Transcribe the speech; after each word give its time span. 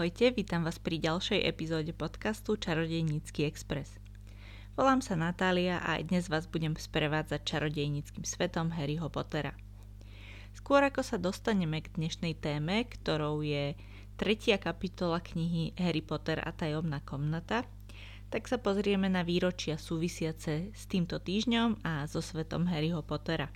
Ahojte, 0.00 0.32
vítam 0.32 0.64
vás 0.64 0.80
pri 0.80 0.96
ďalšej 0.96 1.44
epizóde 1.44 1.92
podcastu 1.92 2.56
Čarodejnícky 2.56 3.44
Express. 3.44 4.00
Volám 4.72 5.04
sa 5.04 5.12
Natália 5.12 5.76
a 5.76 6.00
aj 6.00 6.08
dnes 6.08 6.24
vás 6.32 6.48
budem 6.48 6.72
sprevádzať 6.72 7.44
čarodejníckým 7.44 8.24
svetom 8.24 8.72
Harryho 8.72 9.12
Pottera. 9.12 9.52
Skôr 10.56 10.88
ako 10.88 11.04
sa 11.04 11.20
dostaneme 11.20 11.84
k 11.84 11.92
dnešnej 12.00 12.32
téme, 12.32 12.88
ktorou 12.88 13.44
je 13.44 13.76
tretia 14.16 14.56
kapitola 14.56 15.20
knihy 15.20 15.76
Harry 15.76 16.00
Potter 16.00 16.40
a 16.40 16.48
tajomná 16.56 17.04
komnata, 17.04 17.68
tak 18.32 18.48
sa 18.48 18.56
pozrieme 18.56 19.12
na 19.12 19.20
výročia 19.20 19.76
súvisiace 19.76 20.72
s 20.72 20.82
týmto 20.88 21.20
týždňom 21.20 21.84
a 21.84 22.08
so 22.08 22.24
svetom 22.24 22.64
Harryho 22.72 23.04
Pottera. 23.04 23.52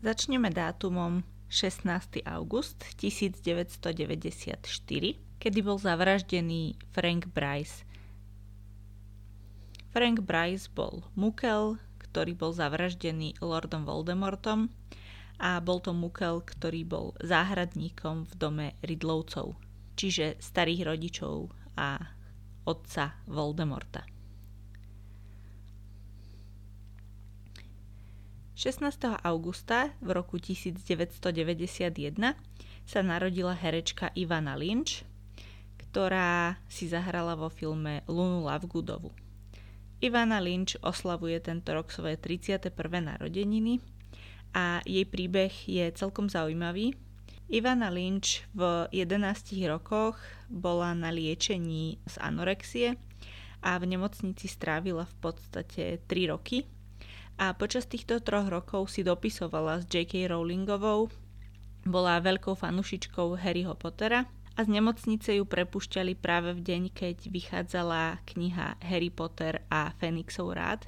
Začneme 0.00 0.48
dátumom 0.48 1.20
16. 1.50 2.22
august 2.30 2.78
1994, 2.94 4.62
kedy 5.42 5.58
bol 5.66 5.82
zavraždený 5.82 6.78
Frank 6.94 7.26
Bryce. 7.34 7.82
Frank 9.90 10.22
Bryce 10.22 10.70
bol 10.70 11.02
mukel, 11.18 11.82
ktorý 11.98 12.38
bol 12.38 12.54
zavraždený 12.54 13.34
Lordom 13.42 13.82
Voldemortom 13.82 14.70
a 15.42 15.58
bol 15.58 15.82
to 15.82 15.90
mukel, 15.90 16.38
ktorý 16.38 16.86
bol 16.86 17.18
záhradníkom 17.18 18.30
v 18.30 18.32
dome 18.38 18.66
Ridlovcov, 18.86 19.58
čiže 19.98 20.38
starých 20.38 20.86
rodičov 20.86 21.50
a 21.74 21.98
otca 22.62 23.18
Voldemorta. 23.26 24.06
16. 28.60 29.24
augusta 29.24 29.88
v 30.04 30.12
roku 30.12 30.36
1991 30.36 30.84
sa 32.84 33.00
narodila 33.00 33.56
herečka 33.56 34.12
Ivana 34.12 34.52
Lynch, 34.52 35.00
ktorá 35.80 36.60
si 36.68 36.84
zahrala 36.84 37.40
vo 37.40 37.48
filme 37.48 38.04
Lunu 38.04 38.44
Lovegoodovú. 38.44 39.16
Ivana 40.04 40.44
Lynch 40.44 40.76
oslavuje 40.84 41.40
tento 41.40 41.72
rok 41.72 41.88
svoje 41.88 42.20
31. 42.20 42.68
narodeniny 43.00 43.80
a 44.52 44.84
jej 44.84 45.08
príbeh 45.08 45.64
je 45.64 45.88
celkom 45.96 46.28
zaujímavý. 46.28 46.92
Ivana 47.48 47.88
Lynch 47.88 48.44
v 48.52 48.92
11 48.92 49.56
rokoch 49.72 50.20
bola 50.52 50.92
na 50.92 51.08
liečení 51.08 51.96
z 52.04 52.14
anorexie 52.20 53.00
a 53.64 53.80
v 53.80 53.88
nemocnici 53.88 54.52
strávila 54.52 55.08
v 55.08 55.14
podstate 55.16 56.04
3 56.04 56.28
roky 56.28 56.68
a 57.40 57.56
počas 57.56 57.88
týchto 57.88 58.20
troch 58.20 58.52
rokov 58.52 58.92
si 58.92 59.00
dopisovala 59.00 59.80
s 59.80 59.88
J.K. 59.88 60.28
Rowlingovou, 60.28 61.08
bola 61.88 62.20
veľkou 62.20 62.52
fanušičkou 62.52 63.40
Harryho 63.40 63.72
Pottera 63.80 64.28
a 64.52 64.60
z 64.60 64.68
nemocnice 64.68 65.40
ju 65.40 65.48
prepušťali 65.48 66.20
práve 66.20 66.52
v 66.52 66.60
deň, 66.60 66.82
keď 66.92 67.32
vychádzala 67.32 68.20
kniha 68.28 68.76
Harry 68.84 69.08
Potter 69.08 69.64
a 69.72 69.96
Fenixov 69.96 70.52
rád 70.52 70.84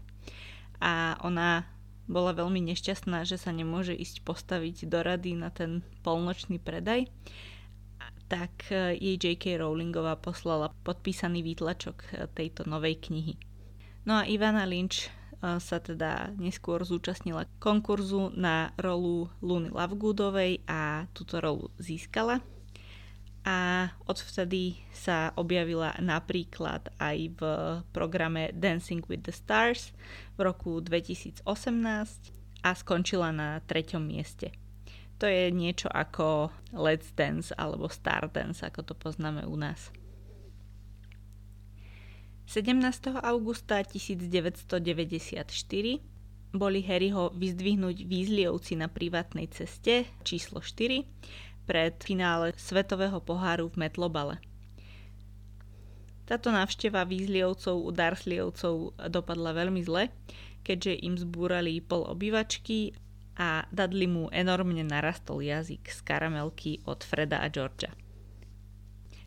a 0.76 1.16
ona 1.24 1.64
bola 2.04 2.36
veľmi 2.36 2.60
nešťastná, 2.68 3.24
že 3.24 3.40
sa 3.40 3.48
nemôže 3.48 3.96
ísť 3.96 4.20
postaviť 4.20 4.92
do 4.92 5.00
rady 5.00 5.32
na 5.32 5.48
ten 5.48 5.80
polnočný 6.04 6.60
predaj 6.60 7.08
tak 8.32 8.72
e, 8.72 8.96
jej 8.96 9.16
J.K. 9.20 9.60
Rowlingová 9.60 10.16
poslala 10.16 10.72
podpísaný 10.88 11.44
výtlačok 11.44 11.96
e, 12.00 12.08
tejto 12.32 12.64
novej 12.64 12.96
knihy. 13.04 13.36
No 14.08 14.16
a 14.16 14.24
Ivana 14.24 14.64
Lynch 14.64 15.12
sa 15.42 15.82
teda 15.82 16.30
neskôr 16.38 16.86
zúčastnila 16.86 17.50
konkurzu 17.58 18.30
na 18.38 18.70
rolu 18.78 19.26
Luny 19.42 19.74
Lovegoodovej 19.74 20.62
a 20.70 21.10
túto 21.10 21.42
rolu 21.42 21.66
získala. 21.82 22.38
A 23.42 23.90
odvtedy 24.06 24.78
sa 24.94 25.34
objavila 25.34 25.98
napríklad 25.98 26.94
aj 27.02 27.18
v 27.34 27.40
programe 27.90 28.54
Dancing 28.54 29.02
with 29.10 29.26
the 29.26 29.34
Stars 29.34 29.90
v 30.38 30.46
roku 30.46 30.78
2018 30.78 31.42
a 32.62 32.70
skončila 32.78 33.34
na 33.34 33.58
treťom 33.66 33.98
mieste. 33.98 34.54
To 35.18 35.26
je 35.26 35.50
niečo 35.50 35.90
ako 35.90 36.54
Let's 36.70 37.10
Dance 37.18 37.50
alebo 37.58 37.90
Star 37.90 38.30
Dance, 38.30 38.62
ako 38.62 38.86
to 38.86 38.94
poznáme 38.94 39.42
u 39.42 39.58
nás. 39.58 39.90
17. 42.46 43.22
augusta 43.22 43.78
1994 43.86 45.42
boli 46.52 46.84
Harryho 46.84 47.32
vyzdvihnúť 47.32 48.04
výzlievci 48.04 48.76
na 48.76 48.90
privátnej 48.90 49.48
ceste 49.48 50.04
číslo 50.26 50.60
4 50.60 51.06
pred 51.64 51.94
finále 52.02 52.52
Svetového 52.58 53.22
poháru 53.24 53.70
v 53.72 53.88
Metlobale. 53.88 54.36
Táto 56.28 56.50
návšteva 56.50 57.06
výzlievcov 57.08 57.76
u 57.76 57.90
Darslievcov 57.90 58.74
dopadla 59.10 59.56
veľmi 59.56 59.80
zle, 59.82 60.10
keďže 60.66 60.92
im 61.02 61.14
zbúrali 61.18 61.80
pol 61.82 62.06
obývačky 62.06 62.94
a 63.38 63.64
Dudley 63.72 64.06
mu 64.06 64.28
enormne 64.28 64.84
narastol 64.84 65.40
jazyk 65.40 65.88
z 65.88 65.98
karamelky 66.04 66.84
od 66.84 67.00
Freda 67.00 67.40
a 67.40 67.48
Georgia. 67.48 67.90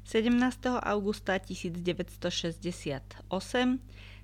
17. 0.06 0.38
augusta 0.86 1.34
1968 1.42 3.26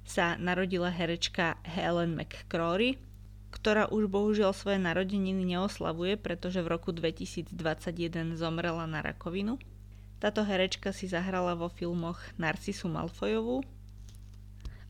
sa 0.06 0.38
narodila 0.38 0.94
herečka 0.94 1.58
Helen 1.66 2.14
McCrory, 2.14 3.02
ktorá 3.50 3.90
už 3.90 4.06
bohužiaľ 4.06 4.54
svoje 4.54 4.78
narodeniny 4.78 5.42
neoslavuje, 5.42 6.22
pretože 6.22 6.62
v 6.62 6.70
roku 6.70 6.94
2021 6.94 7.58
zomrela 8.38 8.86
na 8.86 9.02
rakovinu. 9.02 9.58
Táto 10.22 10.46
herečka 10.46 10.94
si 10.94 11.10
zahrala 11.10 11.58
vo 11.58 11.66
filmoch 11.66 12.22
Narcisu 12.38 12.86
Malfoyovú 12.86 13.66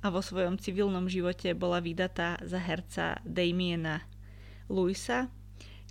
a 0.03 0.11
vo 0.11 0.19
svojom 0.19 0.59
civilnom 0.59 1.07
živote 1.07 1.55
bola 1.55 1.79
vydatá 1.79 2.35
za 2.43 2.59
herca 2.59 3.15
Damiena 3.23 4.03
Louisa, 4.67 5.31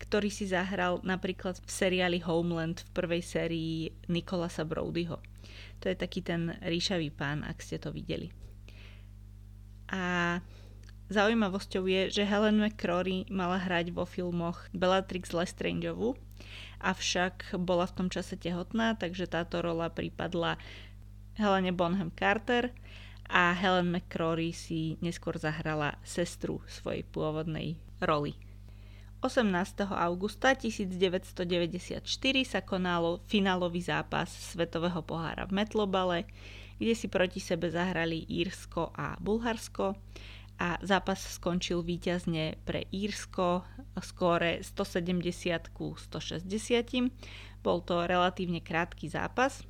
ktorý 0.01 0.33
si 0.33 0.49
zahral 0.49 1.05
napríklad 1.05 1.61
v 1.61 1.69
seriáli 1.71 2.25
Homeland 2.25 2.81
v 2.81 2.91
prvej 2.97 3.23
sérii 3.23 3.93
Nikolasa 4.09 4.65
Brodyho. 4.65 5.21
To 5.85 5.93
je 5.93 5.97
taký 5.97 6.25
ten 6.25 6.57
ríšavý 6.65 7.13
pán, 7.13 7.45
ak 7.45 7.61
ste 7.61 7.77
to 7.77 7.93
videli. 7.93 8.33
A 9.93 10.39
zaujímavosťou 11.13 11.85
je, 11.85 12.03
že 12.09 12.25
Helen 12.25 12.65
McCrory 12.65 13.29
mala 13.29 13.61
hrať 13.61 13.93
vo 13.93 14.09
filmoch 14.09 14.65
Bellatrix 14.73 15.37
Lestrangeovú, 15.37 16.17
avšak 16.81 17.61
bola 17.61 17.85
v 17.85 17.97
tom 17.97 18.09
čase 18.09 18.41
tehotná, 18.41 18.97
takže 18.97 19.29
táto 19.29 19.61
rola 19.61 19.93
pripadla 19.93 20.57
Helene 21.37 21.77
Bonham 21.77 22.09
Carter 22.17 22.73
a 23.29 23.53
Helen 23.53 23.93
McCrory 23.93 24.57
si 24.57 24.97
neskôr 25.05 25.37
zahrala 25.37 26.01
sestru 26.03 26.65
svojej 26.67 27.05
pôvodnej 27.05 27.77
roli 28.01 28.50
18. 29.21 29.85
augusta 30.01 30.57
1994 30.57 32.01
sa 32.49 32.61
konalo 32.65 33.21
finálový 33.29 33.85
zápas 33.85 34.33
Svetového 34.33 35.05
pohára 35.05 35.45
v 35.45 35.61
Metlobale, 35.61 36.25
kde 36.81 36.97
si 36.97 37.05
proti 37.05 37.37
sebe 37.37 37.69
zahrali 37.69 38.25
Írsko 38.25 38.97
a 38.97 39.21
Bulharsko 39.21 39.93
a 40.57 40.81
zápas 40.81 41.37
skončil 41.37 41.85
víťazne 41.85 42.65
pre 42.65 42.89
Írsko 42.89 43.61
skóre 44.01 44.65
170 44.65 45.69
ku 45.77 45.93
160. 46.01 47.13
Bol 47.61 47.85
to 47.85 48.09
relatívne 48.09 48.65
krátky 48.65 49.05
zápas, 49.13 49.61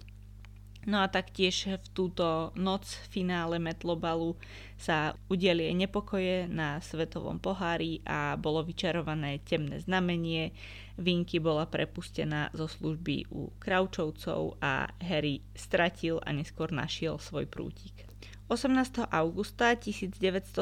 No 0.89 1.05
a 1.05 1.13
taktiež 1.13 1.69
v 1.69 1.87
túto 1.93 2.57
noc 2.57 2.89
v 2.89 3.21
finále 3.21 3.61
Metlobalu 3.61 4.33
sa 4.81 5.13
udiali 5.29 5.69
aj 5.69 5.77
nepokoje 5.77 6.49
na 6.49 6.81
Svetovom 6.81 7.37
pohári 7.37 8.01
a 8.09 8.41
bolo 8.41 8.65
vyčarované 8.65 9.45
temné 9.45 9.77
znamenie. 9.85 10.57
Vinky 10.97 11.37
bola 11.37 11.69
prepustená 11.69 12.49
zo 12.57 12.65
služby 12.65 13.29
u 13.29 13.53
Kraučovcov 13.61 14.57
a 14.65 14.89
Harry 15.05 15.45
stratil 15.53 16.17
a 16.25 16.33
neskôr 16.33 16.73
našiel 16.73 17.21
svoj 17.21 17.45
prútik. 17.45 18.09
18. 18.49 19.05
augusta 19.15 19.77
1917 19.77 20.59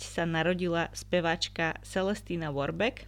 sa 0.00 0.24
narodila 0.24 0.88
speváčka 0.96 1.78
Celestina 1.84 2.48
Warbeck, 2.50 3.06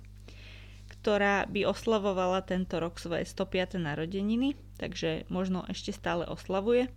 ktorá 1.07 1.47
by 1.47 1.71
oslavovala 1.71 2.43
tento 2.43 2.83
rok 2.83 2.99
svoje 2.99 3.31
105. 3.31 3.79
narodeniny, 3.79 4.59
takže 4.75 5.23
možno 5.31 5.63
ešte 5.71 5.95
stále 5.95 6.27
oslavuje. 6.27 6.91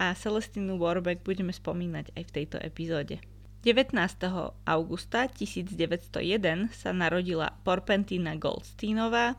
A 0.00 0.16
Celestinu 0.16 0.80
Warbeck 0.80 1.20
budeme 1.20 1.52
spomínať 1.52 2.16
aj 2.16 2.22
v 2.24 2.32
tejto 2.32 2.56
epizóde. 2.64 3.20
19. 3.60 3.92
augusta 4.64 5.28
1901 5.28 5.68
sa 6.72 6.96
narodila 6.96 7.52
Porpentina 7.60 8.40
Goldsteinová, 8.40 9.36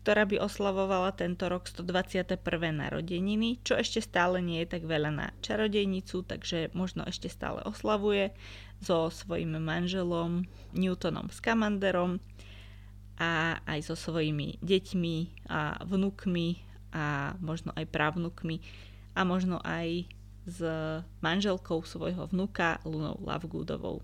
ktorá 0.00 0.24
by 0.24 0.40
oslavovala 0.40 1.12
tento 1.12 1.44
rok 1.52 1.68
121. 1.68 2.40
narodeniny, 2.72 3.60
čo 3.60 3.76
ešte 3.76 4.00
stále 4.00 4.40
nie 4.40 4.64
je 4.64 4.80
tak 4.80 4.88
veľa 4.88 5.12
na 5.12 5.28
čarodejnicu, 5.44 6.24
takže 6.24 6.72
možno 6.72 7.04
ešte 7.04 7.28
stále 7.28 7.60
oslavuje 7.68 8.32
so 8.80 9.12
svojím 9.12 9.60
manželom 9.60 10.48
Newtonom 10.72 11.28
Scamanderom 11.28 12.16
a 13.18 13.60
aj 13.68 13.92
so 13.92 13.96
svojimi 13.98 14.58
deťmi 14.62 15.16
a 15.48 15.84
vnúkmi 15.84 16.48
a 16.92 17.36
možno 17.40 17.72
aj 17.76 17.86
právnukmi 17.88 18.60
a 19.12 19.24
možno 19.24 19.60
aj 19.64 20.08
s 20.42 20.58
manželkou 21.22 21.86
svojho 21.86 22.26
vnuka 22.32 22.82
Lunou 22.82 23.14
Lovegoodovou. 23.22 24.02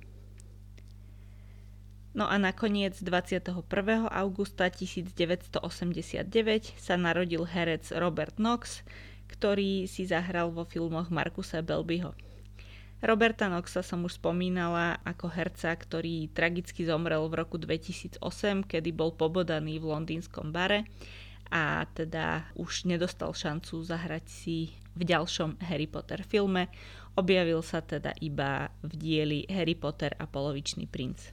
No 2.15 2.27
a 2.27 2.35
nakoniec 2.41 2.99
21. 2.99 3.63
augusta 4.11 4.67
1989 4.67 6.75
sa 6.75 6.99
narodil 6.99 7.47
herec 7.47 7.95
Robert 7.95 8.35
Knox, 8.41 8.83
ktorý 9.29 9.87
si 9.87 10.09
zahral 10.09 10.51
vo 10.51 10.65
filmoch 10.65 11.13
Markusa 11.13 11.63
Belbyho. 11.63 12.28
Roberta 12.99 13.47
Knoxa 13.47 13.87
som 13.87 14.03
už 14.03 14.19
spomínala 14.19 14.99
ako 15.07 15.31
herca, 15.31 15.71
ktorý 15.71 16.35
tragicky 16.35 16.83
zomrel 16.83 17.23
v 17.31 17.39
roku 17.39 17.55
2008, 17.55 18.19
kedy 18.67 18.91
bol 18.91 19.15
pobodaný 19.15 19.79
v 19.79 19.95
londýnskom 19.95 20.51
bare 20.51 20.83
a 21.49 21.87
teda 21.95 22.51
už 22.59 22.91
nedostal 22.91 23.33
šancu 23.33 23.87
zahrať 23.87 24.25
si 24.27 24.75
v 24.99 25.03
ďalšom 25.07 25.63
Harry 25.65 25.87
Potter 25.87 26.27
filme. 26.27 26.69
Objavil 27.15 27.63
sa 27.63 27.87
teda 27.87 28.15
iba 28.19 28.67
v 28.83 28.93
dieli 28.99 29.41
Harry 29.47 29.79
Potter 29.79 30.19
a 30.19 30.27
polovičný 30.27 30.91
princ. 30.91 31.31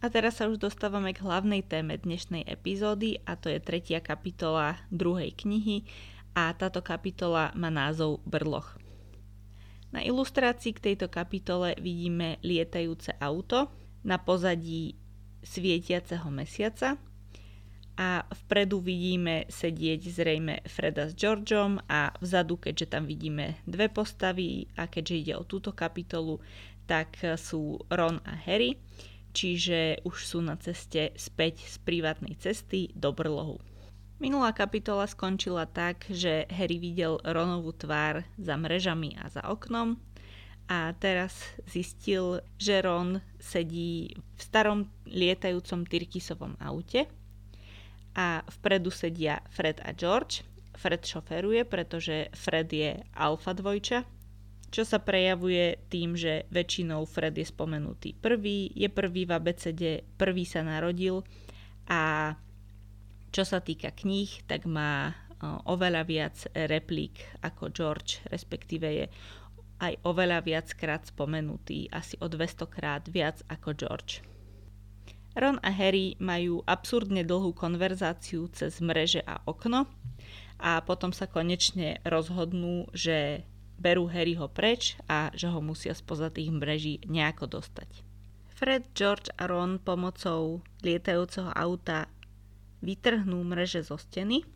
A 0.00 0.08
teraz 0.08 0.40
sa 0.40 0.48
už 0.48 0.60
dostávame 0.60 1.12
k 1.12 1.24
hlavnej 1.24 1.64
téme 1.64 1.96
dnešnej 1.96 2.44
epizódy 2.48 3.20
a 3.24 3.36
to 3.36 3.52
je 3.52 3.60
tretia 3.60 4.00
kapitola 4.00 4.80
druhej 4.88 5.32
knihy 5.32 5.84
a 6.36 6.52
táto 6.52 6.84
kapitola 6.84 7.52
má 7.56 7.72
názov 7.72 8.20
Brloch. 8.28 8.85
Na 9.94 10.02
ilustrácii 10.02 10.74
k 10.74 10.92
tejto 10.92 11.06
kapitole 11.06 11.78
vidíme 11.78 12.42
lietajúce 12.42 13.14
auto 13.22 13.70
na 14.02 14.18
pozadí 14.18 14.98
svietiaceho 15.46 16.26
mesiaca 16.30 16.98
a 17.96 18.28
vpredu 18.44 18.84
vidíme 18.84 19.48
sedieť 19.48 20.00
zrejme 20.12 20.54
Freda 20.68 21.08
s 21.08 21.16
Georgeom 21.16 21.80
a 21.88 22.12
vzadu, 22.20 22.60
keďže 22.60 22.92
tam 22.92 23.08
vidíme 23.08 23.56
dve 23.64 23.88
postavy 23.88 24.68
a 24.76 24.84
keďže 24.84 25.14
ide 25.16 25.34
o 25.40 25.48
túto 25.48 25.72
kapitolu, 25.72 26.42
tak 26.84 27.16
sú 27.40 27.80
Ron 27.88 28.20
a 28.28 28.36
Harry, 28.36 28.76
čiže 29.32 30.04
už 30.04 30.16
sú 30.28 30.38
na 30.44 30.60
ceste 30.60 31.16
späť 31.16 31.64
z 31.64 31.80
privátnej 31.82 32.36
cesty 32.36 32.92
do 32.92 33.16
brlohu. 33.16 33.58
Minulá 34.16 34.56
kapitola 34.56 35.04
skončila 35.04 35.68
tak, 35.68 36.08
že 36.08 36.48
Harry 36.48 36.80
videl 36.80 37.20
Ronovú 37.20 37.76
tvár 37.76 38.24
za 38.40 38.56
mrežami 38.56 39.12
a 39.20 39.28
za 39.28 39.44
oknom 39.44 40.00
a 40.72 40.96
teraz 40.96 41.36
zistil, 41.68 42.40
že 42.56 42.80
Ron 42.80 43.20
sedí 43.36 44.16
v 44.16 44.40
starom 44.40 44.88
lietajúcom 45.04 45.84
Tyrkisovom 45.84 46.56
aute 46.64 47.04
a 48.16 48.40
vpredu 48.56 48.88
sedia 48.88 49.44
Fred 49.52 49.84
a 49.84 49.92
George. 49.92 50.40
Fred 50.72 51.04
šoferuje, 51.04 51.68
pretože 51.68 52.32
Fred 52.32 52.72
je 52.72 52.96
alfa 53.20 53.52
dvojča, 53.52 54.00
čo 54.72 54.82
sa 54.88 54.96
prejavuje 54.96 55.76
tým, 55.92 56.16
že 56.16 56.48
väčšinou 56.48 57.04
Fred 57.04 57.36
je 57.36 57.44
spomenutý 57.44 58.16
prvý, 58.16 58.72
je 58.72 58.88
prvý 58.88 59.28
v 59.28 59.32
abecede, 59.36 60.08
prvý 60.16 60.48
sa 60.48 60.64
narodil 60.64 61.20
a 61.84 62.32
čo 63.36 63.44
sa 63.44 63.60
týka 63.60 63.92
kníh, 63.92 64.48
tak 64.48 64.64
má 64.64 65.12
oveľa 65.68 66.08
viac 66.08 66.48
replík 66.56 67.20
ako 67.44 67.68
George, 67.68 68.24
respektíve 68.32 68.88
je 68.88 69.06
aj 69.76 70.00
oveľa 70.08 70.40
viackrát 70.40 71.04
spomenutý, 71.04 71.92
asi 71.92 72.16
o 72.24 72.32
200 72.32 72.64
krát 72.64 73.04
viac 73.04 73.44
ako 73.52 73.76
George. 73.76 74.24
Ron 75.36 75.60
a 75.60 75.68
Harry 75.68 76.16
majú 76.16 76.64
absurdne 76.64 77.20
dlhú 77.20 77.52
konverzáciu 77.52 78.48
cez 78.56 78.80
mreže 78.80 79.20
a 79.20 79.44
okno 79.44 79.84
a 80.56 80.80
potom 80.80 81.12
sa 81.12 81.28
konečne 81.28 82.00
rozhodnú, 82.08 82.88
že 82.96 83.44
berú 83.76 84.08
Harryho 84.08 84.48
preč 84.48 84.96
a 85.12 85.28
že 85.36 85.52
ho 85.52 85.60
musia 85.60 85.92
spoza 85.92 86.32
tých 86.32 86.48
mreží 86.48 87.04
nejako 87.04 87.60
dostať. 87.60 88.00
Fred, 88.56 88.88
George 88.96 89.28
a 89.36 89.44
Ron 89.44 89.76
pomocou 89.76 90.64
lietajúceho 90.80 91.52
auta 91.52 92.08
vytrhnú 92.86 93.42
mreže 93.42 93.82
zo 93.82 93.98
steny. 93.98 94.46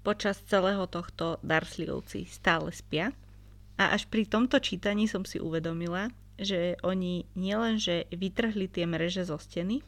Počas 0.00 0.40
celého 0.48 0.88
tohto 0.88 1.36
Darsleyovci 1.44 2.24
stále 2.24 2.72
spia. 2.72 3.12
A 3.76 3.92
až 3.92 4.08
pri 4.08 4.24
tomto 4.24 4.56
čítaní 4.56 5.04
som 5.04 5.28
si 5.28 5.36
uvedomila, 5.36 6.08
že 6.40 6.80
oni 6.80 7.28
nielenže 7.36 8.08
vytrhli 8.08 8.64
tie 8.72 8.88
mreže 8.88 9.28
zo 9.28 9.36
steny, 9.36 9.84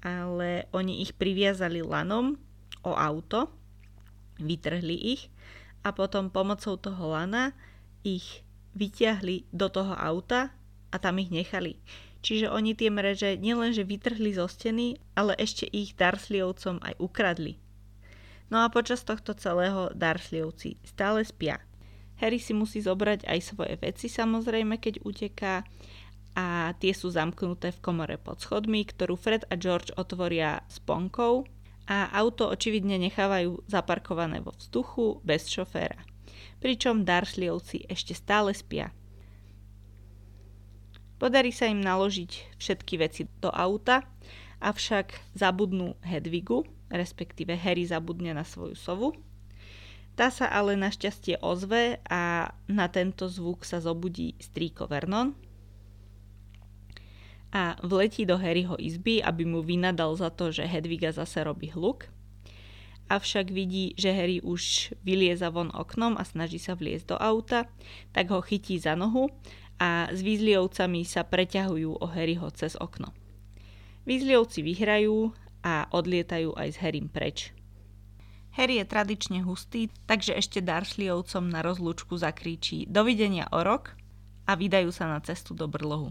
ale 0.00 0.64
oni 0.72 1.04
ich 1.04 1.12
priviazali 1.12 1.84
lanom 1.84 2.40
o 2.80 2.96
auto, 2.96 3.52
vytrhli 4.40 4.96
ich 4.96 5.28
a 5.84 5.92
potom 5.92 6.32
pomocou 6.32 6.80
toho 6.80 7.12
lana 7.12 7.52
ich 8.00 8.40
vyťahli 8.72 9.52
do 9.52 9.68
toho 9.68 9.92
auta 9.92 10.52
a 10.88 10.96
tam 10.96 11.20
ich 11.20 11.28
nechali. 11.28 11.76
Čiže 12.20 12.52
oni 12.52 12.76
tie 12.76 12.92
mreže 12.92 13.40
nielenže 13.40 13.84
vytrhli 13.84 14.36
zo 14.36 14.44
steny, 14.44 15.00
ale 15.16 15.32
ešte 15.40 15.64
ich 15.68 15.96
Darsleyovcom 15.96 16.80
aj 16.84 16.94
ukradli. 17.00 17.56
No 18.52 18.66
a 18.66 18.68
počas 18.68 19.06
tohto 19.06 19.32
celého 19.32 19.94
Darsleyovci 19.96 20.76
stále 20.84 21.24
spia. 21.24 21.62
Harry 22.20 22.36
si 22.36 22.52
musí 22.52 22.84
zobrať 22.84 23.24
aj 23.24 23.38
svoje 23.40 23.74
veci 23.80 24.12
samozrejme, 24.12 24.76
keď 24.76 25.00
uteká 25.00 25.64
a 26.36 26.76
tie 26.78 26.92
sú 26.94 27.10
zamknuté 27.10 27.74
v 27.74 27.82
komore 27.82 28.16
pod 28.20 28.38
schodmi, 28.38 28.86
ktorú 28.86 29.18
Fred 29.18 29.48
a 29.50 29.58
George 29.58 29.90
otvoria 29.96 30.62
sponkou 30.70 31.48
a 31.90 32.06
auto 32.14 32.46
očividne 32.46 33.00
nechávajú 33.02 33.66
zaparkované 33.66 34.38
vo 34.38 34.54
vzduchu 34.54 35.18
bez 35.26 35.50
šoféra. 35.50 35.98
Pričom 36.62 37.02
Darsleyovci 37.02 37.88
ešte 37.88 38.14
stále 38.14 38.54
spia. 38.54 38.94
Podarí 41.20 41.52
sa 41.52 41.68
im 41.68 41.84
naložiť 41.84 42.56
všetky 42.56 42.96
veci 42.96 43.28
do 43.44 43.52
auta, 43.52 44.08
avšak 44.64 45.36
zabudnú 45.36 45.92
Hedvigu, 46.00 46.64
respektíve 46.88 47.60
Harry 47.60 47.84
zabudne 47.84 48.32
na 48.32 48.40
svoju 48.40 48.72
sovu. 48.72 49.12
Tá 50.16 50.32
sa 50.32 50.48
ale 50.48 50.80
našťastie 50.80 51.44
ozve 51.44 52.00
a 52.08 52.56
na 52.72 52.86
tento 52.88 53.28
zvuk 53.28 53.68
sa 53.68 53.84
zobudí 53.84 54.32
strýko 54.40 54.88
Vernon 54.88 55.36
a 57.52 57.76
vletí 57.84 58.24
do 58.24 58.40
Harryho 58.40 58.80
izby, 58.80 59.20
aby 59.20 59.44
mu 59.44 59.60
vynadal 59.60 60.16
za 60.16 60.32
to, 60.32 60.48
že 60.48 60.64
Hedviga 60.64 61.12
zase 61.12 61.44
robí 61.44 61.68
hluk. 61.68 62.08
Avšak 63.10 63.50
vidí, 63.50 63.92
že 63.98 64.14
Harry 64.14 64.38
už 64.38 64.94
vylieza 65.02 65.50
von 65.50 65.68
oknom 65.74 66.14
a 66.14 66.22
snaží 66.22 66.62
sa 66.62 66.78
vliezť 66.78 67.12
do 67.12 67.16
auta, 67.18 67.66
tak 68.14 68.30
ho 68.30 68.38
chytí 68.38 68.78
za 68.78 68.94
nohu 68.94 69.28
a 69.80 70.12
s 70.12 70.20
Weasleyovcami 70.20 71.08
sa 71.08 71.24
preťahujú 71.24 72.04
o 72.04 72.06
Harryho 72.06 72.52
cez 72.52 72.76
okno. 72.76 73.16
Weasleyovci 74.04 74.60
vyhrajú 74.60 75.32
a 75.64 75.88
odlietajú 75.88 76.52
aj 76.52 76.68
s 76.68 76.80
Harrym 76.84 77.08
preč. 77.08 77.56
Harry 78.60 78.82
je 78.82 78.84
tradične 78.84 79.46
hustý, 79.46 79.88
takže 80.04 80.36
ešte 80.36 80.60
Dursleyovcom 80.60 81.48
na 81.48 81.64
rozlúčku 81.64 82.18
zakríči 82.18 82.84
dovidenia 82.84 83.48
o 83.54 83.62
rok 83.64 83.96
a 84.44 84.58
vydajú 84.58 84.90
sa 84.92 85.08
na 85.08 85.22
cestu 85.22 85.56
do 85.56 85.70
brlohu. 85.70 86.10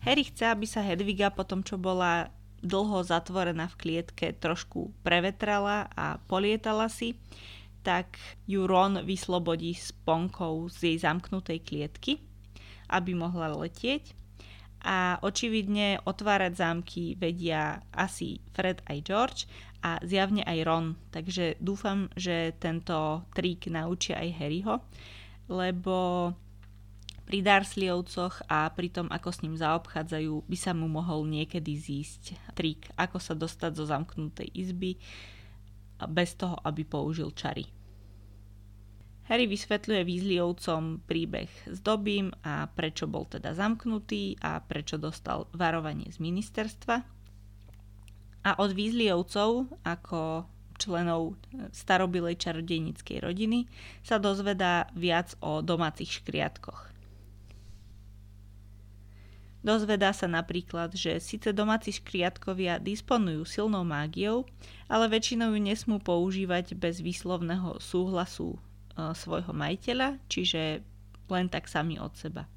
Harry 0.00 0.24
chce, 0.24 0.48
aby 0.48 0.64
sa 0.64 0.80
Hedviga 0.80 1.28
po 1.28 1.44
tom, 1.44 1.60
čo 1.60 1.76
bola 1.76 2.32
dlho 2.64 3.04
zatvorená 3.04 3.68
v 3.68 3.78
klietke, 3.78 4.32
trošku 4.32 4.96
prevetrala 5.04 5.92
a 5.92 6.16
polietala 6.24 6.88
si, 6.88 7.20
tak 7.80 8.20
ju 8.44 8.68
Ron 8.68 9.04
vyslobodí 9.04 9.72
s 9.72 9.92
ponkou 10.04 10.68
z 10.68 10.92
jej 10.92 10.96
zamknutej 11.00 11.64
klietky, 11.64 12.20
aby 12.92 13.16
mohla 13.16 13.52
letieť. 13.52 14.16
A 14.80 15.20
očividne 15.20 16.00
otvárať 16.08 16.52
zámky 16.56 17.12
vedia 17.20 17.84
asi 17.92 18.40
Fred 18.56 18.80
aj 18.88 18.98
George 19.04 19.40
a 19.84 20.00
zjavne 20.00 20.40
aj 20.44 20.58
Ron. 20.64 20.86
Takže 21.12 21.60
dúfam, 21.60 22.08
že 22.16 22.56
tento 22.56 23.28
trik 23.36 23.68
naučia 23.68 24.16
aj 24.16 24.36
Harryho, 24.40 24.80
lebo 25.52 26.32
pri 27.28 27.46
Dursleyovcoch 27.46 28.42
a 28.50 28.72
pri 28.74 28.90
tom, 28.90 29.06
ako 29.06 29.28
s 29.30 29.46
ním 29.46 29.54
zaobchádzajú, 29.54 30.50
by 30.50 30.56
sa 30.58 30.74
mu 30.74 30.90
mohol 30.90 31.28
niekedy 31.30 31.78
zísť 31.78 32.34
trik, 32.58 32.90
ako 32.98 33.22
sa 33.22 33.38
dostať 33.38 33.70
zo 33.76 33.84
zamknutej 33.86 34.50
izby 34.50 34.98
bez 36.06 36.38
toho, 36.38 36.56
aby 36.64 36.86
použil 36.86 37.34
čary. 37.34 37.66
Harry 39.30 39.46
vysvetľuje 39.46 40.00
Weasleyovcom 40.02 41.06
príbeh 41.06 41.50
s 41.70 41.78
Dobím 41.78 42.34
a 42.42 42.66
prečo 42.66 43.06
bol 43.06 43.30
teda 43.30 43.54
zamknutý 43.54 44.34
a 44.42 44.58
prečo 44.58 44.98
dostal 44.98 45.46
varovanie 45.54 46.10
z 46.10 46.18
ministerstva. 46.18 46.96
A 48.40 48.50
od 48.58 48.70
Weasleyovcov 48.74 49.70
ako 49.86 50.50
členov 50.80 51.36
starobilej 51.70 52.40
čarodejníckej 52.40 53.20
rodiny 53.20 53.68
sa 54.02 54.16
dozvedá 54.16 54.88
viac 54.96 55.36
o 55.44 55.60
domácich 55.60 56.24
škriatkoch. 56.24 56.90
Dozvedá 59.60 60.16
sa 60.16 60.24
napríklad, 60.24 60.96
že 60.96 61.20
síce 61.20 61.52
domáci 61.52 61.92
škriatkovia 61.92 62.80
disponujú 62.80 63.44
silnou 63.44 63.84
mágiou, 63.84 64.48
ale 64.88 65.12
väčšinou 65.12 65.52
ju 65.52 65.60
nesmú 65.60 65.96
používať 66.00 66.72
bez 66.72 67.04
výslovného 67.04 67.76
súhlasu 67.76 68.56
e, 68.56 68.58
svojho 69.12 69.52
majiteľa, 69.52 70.16
čiže 70.32 70.80
len 71.28 71.46
tak 71.52 71.68
sami 71.68 72.00
od 72.00 72.16
seba. 72.16 72.48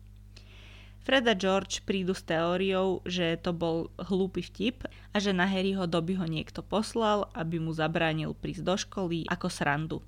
Fred 1.04 1.28
a 1.28 1.36
George 1.36 1.84
prídu 1.84 2.16
s 2.16 2.24
teóriou, 2.24 3.04
že 3.04 3.36
to 3.36 3.52
bol 3.52 3.92
hlúpy 4.00 4.40
vtip 4.40 4.88
a 5.12 5.20
že 5.20 5.36
na 5.36 5.44
Harryho 5.44 5.84
doby 5.84 6.16
ho 6.16 6.24
niekto 6.24 6.64
poslal, 6.64 7.28
aby 7.36 7.60
mu 7.60 7.76
zabránil 7.76 8.32
prísť 8.32 8.64
do 8.64 8.76
školy 8.80 9.28
ako 9.28 9.52
srandu. 9.52 10.00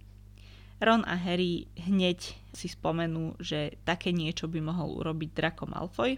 Ron 0.80 1.04
a 1.04 1.20
Harry 1.20 1.68
hneď 1.75 2.40
si 2.56 2.72
spomenú, 2.72 3.36
že 3.44 3.75
také 3.84 4.16
niečo 4.16 4.48
by 4.48 4.64
mohol 4.64 5.04
urobiť 5.04 5.30
Draco 5.36 5.68
Malfoy 5.68 6.16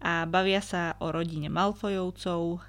a 0.00 0.28
bavia 0.28 0.60
sa 0.60 0.94
o 1.00 1.08
rodine 1.08 1.48
Malfoyovcov 1.48 2.60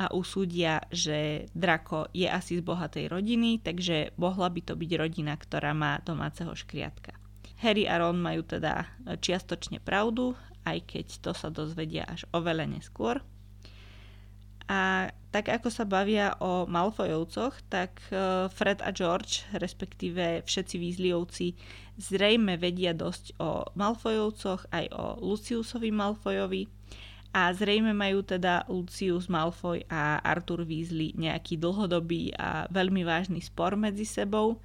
a 0.00 0.06
usúdia, 0.16 0.80
že 0.88 1.50
Draco 1.52 2.08
je 2.16 2.24
asi 2.24 2.56
z 2.56 2.62
bohatej 2.64 3.12
rodiny, 3.12 3.60
takže 3.60 4.16
mohla 4.16 4.48
by 4.48 4.60
to 4.64 4.72
byť 4.72 4.90
rodina, 4.96 5.36
ktorá 5.36 5.76
má 5.76 6.00
domáceho 6.00 6.56
škriatka. 6.56 7.12
Harry 7.60 7.84
a 7.84 8.00
Ron 8.00 8.16
majú 8.16 8.40
teda 8.40 8.88
čiastočne 9.20 9.84
pravdu, 9.84 10.32
aj 10.64 10.80
keď 10.88 11.06
to 11.20 11.36
sa 11.36 11.52
dozvedia 11.52 12.08
až 12.08 12.24
oveľa 12.32 12.64
neskôr. 12.72 13.20
A 14.70 15.10
tak 15.34 15.50
ako 15.50 15.66
sa 15.66 15.82
bavia 15.82 16.38
o 16.38 16.62
Malfoyovcoch, 16.62 17.58
tak 17.66 17.98
e, 18.14 18.46
Fred 18.54 18.78
a 18.86 18.94
George, 18.94 19.42
respektíve 19.50 20.46
všetci 20.46 20.74
Weasleyovci, 20.78 21.58
zrejme 21.98 22.54
vedia 22.54 22.94
dosť 22.94 23.34
o 23.42 23.66
Malfoyovcoch 23.74 24.70
aj 24.70 24.86
o 24.94 25.18
Luciusovi 25.18 25.90
Malfoyovi 25.90 26.70
a 27.34 27.50
zrejme 27.54 27.94
majú 27.94 28.26
teda 28.26 28.66
Lucius 28.66 29.30
Malfoy 29.30 29.86
a 29.86 30.18
Arthur 30.22 30.66
Weasley 30.66 31.14
nejaký 31.14 31.58
dlhodobý 31.58 32.34
a 32.34 32.66
veľmi 32.70 33.06
vážny 33.06 33.38
spor 33.38 33.78
medzi 33.78 34.06
sebou, 34.06 34.58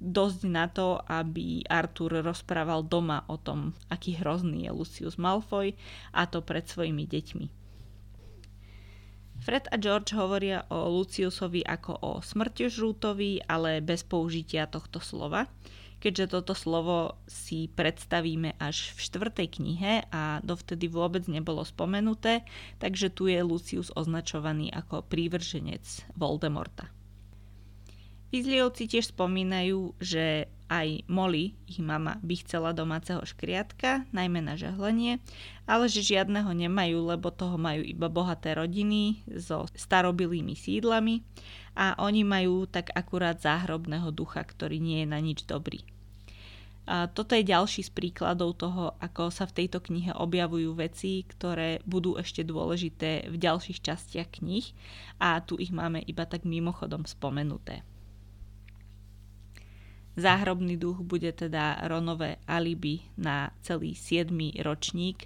dosť 0.00 0.40
na 0.48 0.72
to, 0.72 1.00
aby 1.04 1.64
Arthur 1.68 2.24
rozprával 2.24 2.84
doma 2.84 3.28
o 3.28 3.36
tom, 3.36 3.76
aký 3.92 4.16
hrozný 4.16 4.68
je 4.68 4.72
Lucius 4.72 5.20
Malfoy 5.20 5.76
a 6.16 6.24
to 6.24 6.40
pred 6.40 6.64
svojimi 6.64 7.04
deťmi. 7.04 7.61
Fred 9.42 9.66
a 9.74 9.76
George 9.76 10.14
hovoria 10.14 10.62
o 10.70 10.86
Luciusovi 10.86 11.66
ako 11.66 11.98
o 11.98 12.10
smrťožrútovi, 12.22 13.42
ale 13.50 13.82
bez 13.82 14.06
použitia 14.06 14.70
tohto 14.70 15.02
slova, 15.02 15.50
keďže 15.98 16.38
toto 16.38 16.54
slovo 16.54 17.18
si 17.26 17.66
predstavíme 17.66 18.54
až 18.62 18.94
v 18.94 18.98
štvrtej 19.02 19.48
knihe 19.58 19.92
a 20.14 20.38
dovtedy 20.46 20.86
vôbec 20.86 21.26
nebolo 21.26 21.66
spomenuté, 21.66 22.46
takže 22.78 23.10
tu 23.10 23.26
je 23.26 23.42
Lucius 23.42 23.90
označovaný 23.90 24.70
ako 24.70 25.02
prívrženec 25.10 25.82
Voldemorta. 26.14 26.94
Weasleyovci 28.30 28.88
tiež 28.88 29.10
spomínajú, 29.10 29.98
že 29.98 30.48
aj 30.72 31.04
Molly, 31.04 31.52
ich 31.68 31.76
mama, 31.84 32.16
by 32.24 32.34
chcela 32.40 32.72
domáceho 32.72 33.20
škriatka, 33.20 34.08
najmä 34.08 34.40
na 34.40 34.56
žehlenie, 34.56 35.20
ale 35.68 35.84
že 35.92 36.00
žiadneho 36.00 36.48
nemajú, 36.48 37.12
lebo 37.12 37.28
toho 37.28 37.60
majú 37.60 37.84
iba 37.84 38.08
bohaté 38.08 38.56
rodiny 38.56 39.20
so 39.36 39.68
starobilými 39.76 40.56
sídlami 40.56 41.20
a 41.76 41.92
oni 42.00 42.24
majú 42.24 42.64
tak 42.64 42.88
akurát 42.96 43.36
záhrobného 43.36 44.08
ducha, 44.16 44.40
ktorý 44.40 44.80
nie 44.80 45.04
je 45.04 45.08
na 45.12 45.20
nič 45.20 45.44
dobrý. 45.44 45.84
A 46.82 47.06
toto 47.06 47.38
je 47.38 47.46
ďalší 47.46 47.86
z 47.86 47.94
príkladov 47.94 48.58
toho, 48.58 48.98
ako 48.98 49.30
sa 49.30 49.46
v 49.46 49.62
tejto 49.62 49.78
knihe 49.78 50.10
objavujú 50.18 50.74
veci, 50.74 51.22
ktoré 51.22 51.78
budú 51.86 52.18
ešte 52.18 52.42
dôležité 52.42 53.30
v 53.30 53.36
ďalších 53.38 53.78
častiach 53.86 54.42
knih 54.42 54.66
a 55.22 55.38
tu 55.46 55.54
ich 55.62 55.70
máme 55.70 56.02
iba 56.02 56.26
tak 56.26 56.42
mimochodom 56.42 57.06
spomenuté. 57.06 57.86
Záhrobný 60.12 60.76
duch 60.76 61.00
bude 61.00 61.32
teda 61.32 61.80
Ronové 61.88 62.36
alibi 62.44 63.00
na 63.16 63.48
celý 63.64 63.96
7. 63.96 64.28
ročník, 64.60 65.24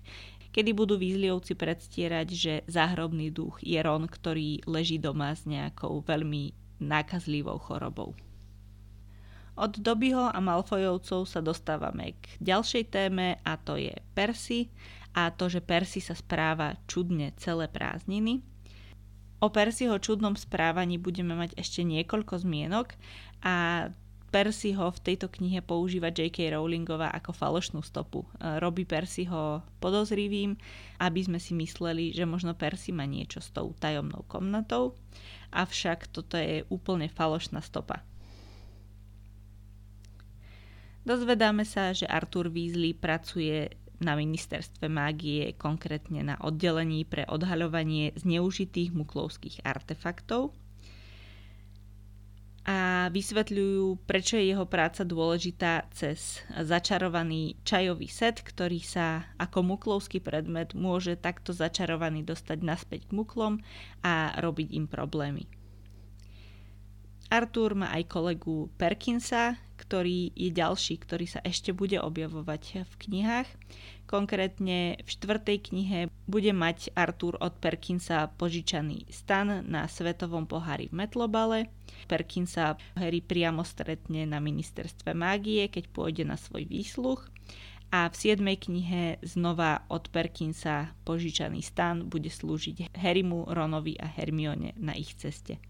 kedy 0.55 0.71
budú 0.71 0.95
výzliovci 0.95 1.59
predstierať, 1.59 2.29
že 2.31 2.55
záhrobný 2.71 3.35
duch 3.35 3.59
je 3.67 3.83
Ron, 3.83 4.07
ktorý 4.07 4.63
leží 4.65 5.03
doma 5.03 5.35
s 5.35 5.43
nejakou 5.43 6.07
veľmi 6.07 6.55
nákazlivou 6.79 7.59
chorobou. 7.59 8.15
Od 9.57 9.73
Dobyho 9.75 10.31
a 10.31 10.39
Malfojovcov 10.39 11.27
sa 11.27 11.41
dostávame 11.43 12.15
k 12.21 12.39
ďalšej 12.45 12.85
téme 12.93 13.41
a 13.43 13.57
to 13.59 13.81
je 13.81 13.93
Percy 14.15 14.71
a 15.17 15.33
to, 15.33 15.49
že 15.49 15.65
Percy 15.65 15.99
sa 15.99 16.15
správa 16.15 16.77
čudne 16.87 17.33
celé 17.41 17.67
prázdniny. 17.67 18.45
O 19.41 19.49
Percyho 19.49 19.97
čudnom 20.01 20.37
správaní 20.37 20.97
budeme 20.97 21.37
mať 21.37 21.57
ešte 21.57 21.85
niekoľko 21.85 22.45
zmienok 22.45 22.97
a 23.45 23.89
Percy 24.27 24.75
ho 24.75 24.91
v 24.91 25.03
tejto 25.03 25.31
knihe 25.31 25.63
používa 25.63 26.11
J.K. 26.11 26.51
Rowlingová 26.51 27.15
ako 27.15 27.31
falošnú 27.31 27.81
stopu. 27.81 28.27
E, 28.27 28.59
robí 28.59 28.83
Percy 28.83 29.23
ho 29.31 29.63
podozrivým, 29.79 30.59
aby 30.99 31.21
sme 31.23 31.39
si 31.39 31.55
mysleli, 31.55 32.11
že 32.11 32.27
možno 32.27 32.59
Percy 32.59 32.91
má 32.91 33.07
niečo 33.07 33.39
s 33.39 33.55
tou 33.55 33.71
tajomnou 33.79 34.27
komnatou, 34.27 34.99
avšak 35.55 36.11
toto 36.11 36.35
je 36.35 36.67
úplne 36.67 37.07
falošná 37.07 37.63
stopa. 37.63 38.03
Dozvedáme 41.07 41.63
sa, 41.63 41.95
že 41.95 42.11
Arthur 42.11 42.51
Weasley 42.51 42.91
pracuje 42.91 43.71
na 44.03 44.19
ministerstve 44.19 44.91
mágie, 44.91 45.55
konkrétne 45.55 46.21
na 46.27 46.37
oddelení 46.43 47.07
pre 47.07 47.23
odhaľovanie 47.31 48.11
zneužitých 48.19 48.91
muklovských 48.91 49.63
artefaktov– 49.63 50.51
a 52.67 53.07
vysvetľujú, 53.15 54.11
prečo 54.11 54.35
je 54.35 54.51
jeho 54.51 54.67
práca 54.67 55.07
dôležitá 55.07 55.87
cez 55.95 56.43
začarovaný 56.51 57.55
čajový 57.63 58.11
set, 58.11 58.43
ktorý 58.43 58.83
sa 58.83 59.31
ako 59.39 59.63
muklovský 59.63 60.19
predmet 60.19 60.75
môže 60.75 61.15
takto 61.15 61.55
začarovaný 61.55 62.27
dostať 62.27 62.59
naspäť 62.67 63.07
k 63.07 63.15
muklom 63.15 63.63
a 64.03 64.35
robiť 64.43 64.75
im 64.75 64.91
problémy. 64.91 65.47
Artur 67.31 67.79
má 67.79 67.91
aj 67.95 68.07
kolegu 68.07 68.71
Perkinsa, 68.79 69.59
ktorý 69.79 70.31
je 70.35 70.51
ďalší, 70.51 70.99
ktorý 71.03 71.27
sa 71.27 71.43
ešte 71.43 71.71
bude 71.71 71.99
objavovať 71.99 72.87
v 72.87 72.93
knihách. 73.07 73.51
Konkrétne 74.07 74.99
v 75.03 75.09
štvrtej 75.11 75.59
knihe 75.71 76.01
bude 76.27 76.51
mať 76.55 76.95
Artur 76.95 77.39
od 77.39 77.59
Perkinsa 77.59 78.31
požičaný 78.35 79.11
stan 79.11 79.67
na 79.67 79.91
svetovom 79.91 80.47
pohári 80.47 80.91
v 80.91 81.07
Metlobale. 81.07 81.76
Perkinsa 82.05 82.77
Harry 83.01 83.25
priamo 83.25 83.65
stretne 83.65 84.29
na 84.29 84.39
ministerstve 84.39 85.17
mágie, 85.17 85.73
keď 85.73 85.89
pôjde 85.89 86.29
na 86.29 86.37
svoj 86.37 86.69
výsluch. 86.69 87.25
A 87.89 88.11
v 88.11 88.15
7. 88.15 88.43
knihe 88.43 89.17
znova 89.25 89.89
od 89.89 90.13
Perkinsa 90.13 90.93
požičaný 91.09 91.65
stan 91.65 92.05
bude 92.05 92.29
slúžiť 92.29 92.93
Harrymu, 92.93 93.49
Ronovi 93.49 93.97
a 93.97 94.11
Hermione 94.11 94.75
na 94.77 94.93
ich 94.93 95.15
ceste. 95.15 95.63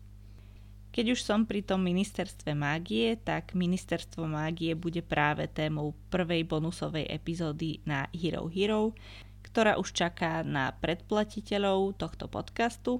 Keď 0.97 1.13
už 1.13 1.21
som 1.21 1.45
pri 1.45 1.61
tom 1.61 1.85
ministerstve 1.85 2.57
mágie, 2.57 3.21
tak 3.21 3.53
ministerstvo 3.53 4.25
mágie 4.25 4.73
bude 4.73 5.05
práve 5.05 5.45
témou 5.45 5.93
prvej 6.09 6.49
bonusovej 6.49 7.05
epizódy 7.13 7.85
na 7.85 8.09
Hero 8.17 8.49
Hero, 8.49 8.97
ktorá 9.45 9.77
už 9.77 9.93
čaká 9.93 10.41
na 10.41 10.73
predplatiteľov 10.73 12.01
tohto 12.01 12.33
podcastu. 12.33 12.97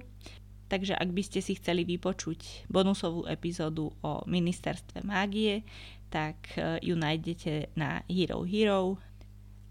Takže 0.67 0.99
ak 0.99 1.09
by 1.15 1.23
ste 1.23 1.39
si 1.39 1.55
chceli 1.55 1.87
vypočuť 1.87 2.67
bonusovú 2.67 3.23
epizódu 3.23 3.95
o 4.03 4.23
ministerstve 4.27 5.03
mágie, 5.07 5.63
tak 6.11 6.55
e, 6.59 6.83
ju 6.83 6.95
nájdete 6.95 7.75
na 7.79 8.03
Hero 8.11 8.43
Hero 8.43 8.99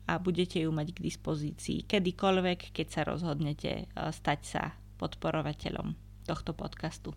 a 0.09 0.17
budete 0.17 0.65
ju 0.65 0.73
mať 0.73 0.97
k 0.97 1.05
dispozícii 1.05 1.79
kedykoľvek, 1.85 2.73
keď 2.73 2.87
sa 2.89 3.03
rozhodnete 3.05 3.71
e, 3.73 3.85
stať 3.93 4.41
sa 4.45 4.63
podporovateľom 4.97 5.93
tohto 6.25 6.57
podcastu. 6.57 7.13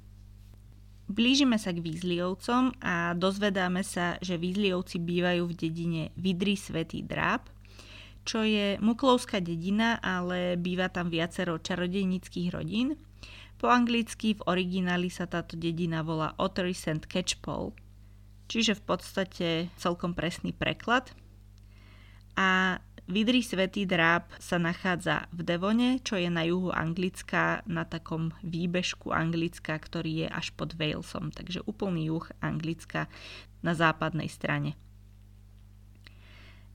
Blížime 1.10 1.58
sa 1.58 1.74
k 1.74 1.82
Výzliovcom 1.82 2.78
a 2.86 3.18
dozvedáme 3.18 3.82
sa, 3.82 4.22
že 4.22 4.38
Výzliovci 4.38 5.02
bývajú 5.02 5.50
v 5.50 5.58
dedine 5.58 6.04
Vidry 6.14 6.54
Svetý 6.54 7.02
Dráp, 7.02 7.50
čo 8.22 8.46
je 8.46 8.78
muklovská 8.78 9.42
dedina, 9.42 9.98
ale 10.06 10.54
býva 10.54 10.86
tam 10.94 11.10
viacero 11.10 11.58
čarodejnických 11.58 12.54
rodín. 12.54 12.94
Po 13.60 13.68
anglicky 13.68 14.40
v 14.40 14.42
origináli 14.48 15.12
sa 15.12 15.28
táto 15.28 15.60
dedina 15.60 16.00
volá 16.00 16.32
Ottery 16.40 16.72
St. 16.72 17.04
Catchpole, 17.04 17.76
čiže 18.48 18.80
v 18.80 18.84
podstate 18.88 19.48
celkom 19.76 20.16
presný 20.16 20.56
preklad. 20.56 21.12
A 22.40 22.80
Vidry 23.04 23.44
Svetý 23.44 23.84
dráp 23.84 24.32
sa 24.40 24.56
nachádza 24.56 25.28
v 25.36 25.44
Devone, 25.44 26.00
čo 26.00 26.16
je 26.16 26.32
na 26.32 26.48
juhu 26.48 26.72
Anglicka, 26.72 27.66
na 27.68 27.84
takom 27.84 28.32
výbežku 28.48 29.12
Anglicka, 29.12 29.76
ktorý 29.76 30.24
je 30.24 30.28
až 30.32 30.56
pod 30.56 30.80
Walesom, 30.80 31.28
takže 31.36 31.60
úplný 31.68 32.16
juh 32.16 32.32
Anglicka 32.40 33.12
na 33.60 33.76
západnej 33.76 34.32
strane. 34.32 34.80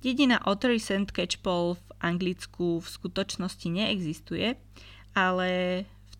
Dedina 0.05 0.37
Ottery 0.45 0.77
St. 0.77 1.09
Catchpole 1.09 1.81
v 1.81 1.89
Anglicku 2.05 2.85
v 2.85 2.89
skutočnosti 2.93 3.73
neexistuje, 3.73 4.61
ale 5.17 5.49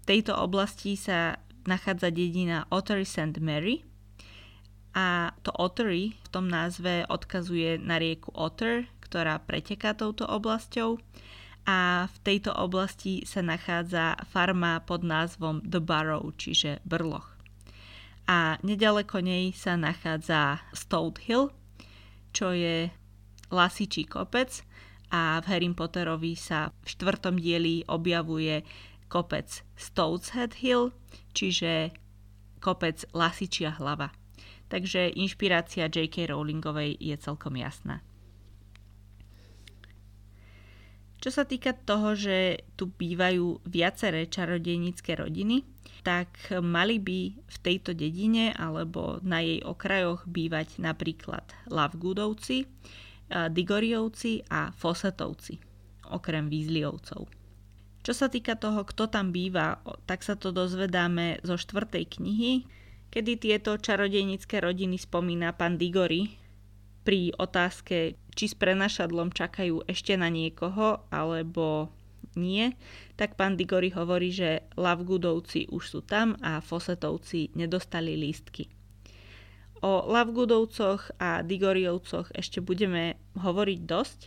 tejto 0.05 0.33
oblasti 0.37 0.95
sa 0.95 1.41
nachádza 1.65 2.13
dedina 2.13 2.69
Ottery 2.69 3.09
St. 3.09 3.41
Mary 3.41 3.85
a 4.93 5.33
to 5.43 5.51
Ottery 5.57 6.15
v 6.15 6.29
tom 6.29 6.47
názve 6.47 7.09
odkazuje 7.09 7.81
na 7.81 7.99
rieku 7.99 8.31
Otter, 8.37 8.87
ktorá 9.01 9.41
preteká 9.41 9.97
touto 9.97 10.29
oblasťou 10.29 11.01
a 11.65 12.09
v 12.13 12.17
tejto 12.21 12.53
oblasti 12.53 13.25
sa 13.25 13.41
nachádza 13.41 14.21
farma 14.29 14.85
pod 14.85 15.01
názvom 15.01 15.65
The 15.65 15.81
Barrow, 15.81 16.29
čiže 16.37 16.85
Brloch 16.85 17.35
a 18.25 18.57
nedaleko 18.65 19.21
nej 19.21 19.53
sa 19.53 19.77
nachádza 19.77 20.65
Stout 20.73 21.21
Hill, 21.29 21.53
čo 22.33 22.57
je 22.57 22.89
lasičí 23.53 24.09
kopec 24.09 24.65
a 25.13 25.39
v 25.45 25.47
Harry 25.53 25.69
Potterovi 25.71 26.35
sa 26.35 26.73
v 26.73 26.87
štvrtom 26.89 27.37
dieli 27.37 27.85
objavuje 27.87 28.65
kopec 29.15 29.63
Stout's 29.79 30.35
Head 30.35 30.59
Hill, 30.59 30.91
čiže 31.31 31.95
kopec 32.59 33.07
lasičia 33.15 33.71
hlava. 33.79 34.11
Takže 34.67 35.15
inšpirácia 35.15 35.87
J.K. 35.87 36.35
Rowlingovej 36.35 36.99
je 36.99 37.15
celkom 37.15 37.55
jasná. 37.55 38.03
Čo 41.23 41.31
sa 41.31 41.47
týka 41.47 41.79
toho, 41.79 42.19
že 42.19 42.67
tu 42.75 42.91
bývajú 42.91 43.63
viaceré 43.71 44.27
čarodejnícke 44.27 45.15
rodiny, 45.15 45.63
tak 46.03 46.37
mali 46.59 46.99
by 47.01 47.21
v 47.39 47.57
tejto 47.65 47.95
dedine 47.95 48.53
alebo 48.53 49.23
na 49.25 49.41
jej 49.41 49.63
okrajoch 49.65 50.27
bývať 50.29 50.83
napríklad 50.83 51.47
Lavgudovci, 51.71 52.67
Digoriovci 53.31 54.45
a 54.53 54.69
Fosetovci, 54.75 55.57
okrem 56.13 56.53
Výzliovcov. 56.53 57.44
Čo 58.05 58.13
sa 58.13 58.29
týka 58.29 58.53
toho, 58.61 58.85
kto 58.85 59.09
tam 59.09 59.33
býva, 59.33 59.81
tak 60.05 60.21
sa 60.21 60.37
to 60.37 60.53
dozvedáme 60.53 61.41
zo 61.41 61.57
štvrtej 61.57 62.05
knihy, 62.21 62.69
kedy 63.09 63.41
tieto 63.41 63.81
čarodejnícke 63.81 64.61
rodiny 64.61 65.01
spomína 65.01 65.57
pán 65.57 65.81
Digori 65.81 66.37
pri 67.01 67.33
otázke, 67.41 68.21
či 68.37 68.45
s 68.45 68.53
prenašadlom 68.53 69.33
čakajú 69.33 69.89
ešte 69.89 70.21
na 70.21 70.29
niekoho, 70.29 71.01
alebo 71.09 71.89
nie, 72.37 72.77
tak 73.17 73.41
pán 73.41 73.57
Digori 73.57 73.89
hovorí, 73.97 74.29
že 74.37 74.69
Lavgudovci 74.77 75.73
už 75.73 75.85
sú 75.89 76.01
tam 76.05 76.37
a 76.45 76.61
Fosetovci 76.61 77.57
nedostali 77.57 78.21
lístky. 78.21 78.69
O 79.81 80.13
Lavgudovcoch 80.13 81.17
a 81.17 81.41
Digoriovcoch 81.41 82.37
ešte 82.37 82.61
budeme 82.61 83.17
hovoriť 83.37 83.81
dosť, 83.85 84.21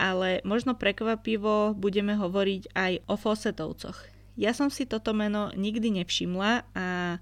ale 0.00 0.40
možno 0.48 0.72
prekvapivo 0.72 1.76
budeme 1.76 2.16
hovoriť 2.16 2.72
aj 2.72 2.92
o 3.04 3.14
Fosetovcoch. 3.20 4.08
Ja 4.40 4.56
som 4.56 4.72
si 4.72 4.88
toto 4.88 5.12
meno 5.12 5.52
nikdy 5.52 6.00
nevšimla 6.00 6.64
a 6.72 7.20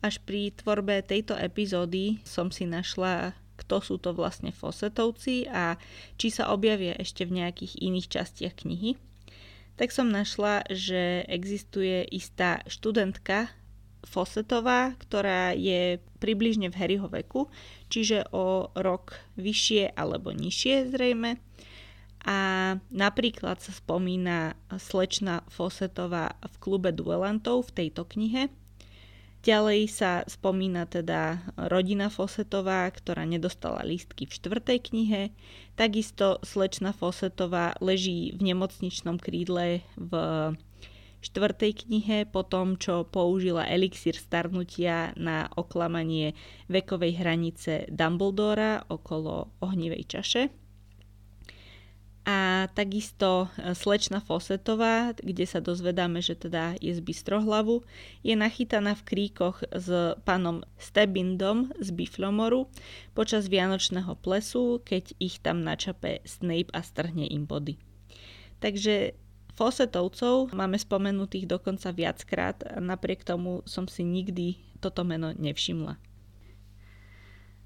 až 0.00 0.14
pri 0.22 0.54
tvorbe 0.54 1.02
tejto 1.02 1.34
epizódy 1.34 2.22
som 2.22 2.54
si 2.54 2.70
našla 2.70 3.34
kto 3.60 3.84
sú 3.84 3.96
to 4.00 4.16
vlastne 4.16 4.56
Fosetovci 4.56 5.44
a 5.52 5.76
či 6.16 6.32
sa 6.32 6.48
objavia 6.48 6.96
ešte 6.96 7.28
v 7.28 7.44
nejakých 7.44 7.76
iných 7.76 8.08
častiach 8.08 8.64
knihy. 8.64 8.96
Tak 9.76 9.92
som 9.92 10.08
našla, 10.08 10.64
že 10.72 11.28
existuje 11.28 12.08
istá 12.08 12.64
študentka 12.64 13.52
Fosetová, 14.00 14.96
ktorá 14.96 15.52
je 15.52 16.00
približne 16.24 16.72
v 16.72 16.78
Harryho 16.80 17.08
veku, 17.12 17.52
čiže 17.92 18.24
o 18.32 18.72
rok 18.72 19.20
vyššie 19.36 19.92
alebo 19.92 20.32
nižšie 20.32 20.88
zrejme. 20.88 21.36
A 22.28 22.76
napríklad 22.92 23.64
sa 23.64 23.72
spomína 23.72 24.52
slečna 24.76 25.40
Fosetová 25.48 26.36
v 26.44 26.54
klube 26.60 26.92
duelantov 26.92 27.72
v 27.72 27.84
tejto 27.84 28.04
knihe. 28.04 28.52
Ďalej 29.40 29.88
sa 29.88 30.20
spomína 30.28 30.84
teda 30.84 31.40
rodina 31.56 32.12
Fosetová, 32.12 32.84
ktorá 32.92 33.24
nedostala 33.24 33.80
lístky 33.88 34.28
v 34.28 34.36
štvrtej 34.36 34.78
knihe. 34.92 35.22
Takisto 35.80 36.44
slečna 36.44 36.92
Fosetová 36.92 37.72
leží 37.80 38.36
v 38.36 38.52
nemocničnom 38.52 39.16
krídle 39.16 39.80
v 39.96 40.12
štvrtej 41.24 41.88
knihe 41.88 42.28
po 42.28 42.44
tom, 42.44 42.76
čo 42.76 43.08
použila 43.08 43.64
elixír 43.64 44.12
starnutia 44.12 45.16
na 45.16 45.48
oklamanie 45.56 46.36
vekovej 46.68 47.16
hranice 47.16 47.88
Dumbledora 47.88 48.84
okolo 48.92 49.56
ohnivej 49.64 50.04
čaše 50.04 50.59
a 52.28 52.68
takisto 52.76 53.48
e, 53.56 53.72
slečna 53.72 54.20
Fosetová, 54.20 55.16
kde 55.16 55.48
sa 55.48 55.64
dozvedáme, 55.64 56.20
že 56.20 56.36
teda 56.36 56.76
je 56.76 56.92
z 56.92 57.00
Bystrohlavu, 57.00 57.80
je 58.20 58.36
nachytaná 58.36 58.92
v 58.92 59.06
kríkoch 59.08 59.64
s 59.72 59.88
pánom 60.28 60.60
Stebindom 60.76 61.72
z 61.80 61.88
Biflomoru 61.96 62.68
počas 63.16 63.48
Vianočného 63.48 64.20
plesu, 64.20 64.84
keď 64.84 65.16
ich 65.16 65.40
tam 65.40 65.64
načape 65.64 66.20
Snape 66.28 66.68
a 66.76 66.84
strhne 66.84 67.24
im 67.24 67.48
body. 67.48 67.80
Takže 68.60 69.16
Fosetovcov 69.56 70.52
máme 70.52 70.76
spomenutých 70.76 71.48
dokonca 71.48 71.92
viackrát, 71.92 72.56
napriek 72.80 73.24
tomu 73.24 73.64
som 73.64 73.88
si 73.88 74.04
nikdy 74.04 74.60
toto 74.80 75.04
meno 75.04 75.32
nevšimla. 75.36 76.09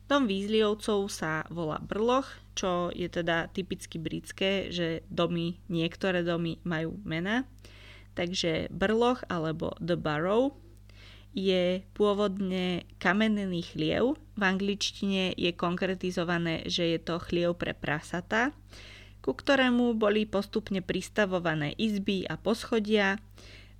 Dom 0.05 0.29
Weasleyovcov 0.29 1.09
sa 1.09 1.49
volá 1.49 1.81
Brloch, 1.81 2.29
čo 2.53 2.93
je 2.93 3.09
teda 3.09 3.49
typicky 3.49 3.97
britské, 3.97 4.69
že 4.69 5.01
domy, 5.09 5.57
niektoré 5.73 6.21
domy 6.21 6.61
majú 6.61 7.01
mena. 7.09 7.49
Takže 8.13 8.69
Brloch 8.69 9.25
alebo 9.33 9.73
The 9.81 9.97
Barrow 9.97 10.55
je 11.35 11.83
pôvodne 11.97 12.87
kamenný 13.03 13.67
chliev. 13.67 14.15
V 14.39 14.43
angličtine 14.45 15.35
je 15.35 15.51
konkretizované, 15.57 16.63
že 16.71 16.95
je 16.95 16.99
to 17.03 17.19
chliev 17.19 17.59
pre 17.59 17.75
prasata, 17.75 18.55
ku 19.19 19.35
ktorému 19.35 19.97
boli 19.97 20.29
postupne 20.29 20.85
pristavované 20.85 21.75
izby 21.81 22.29
a 22.29 22.39
poschodia, 22.39 23.19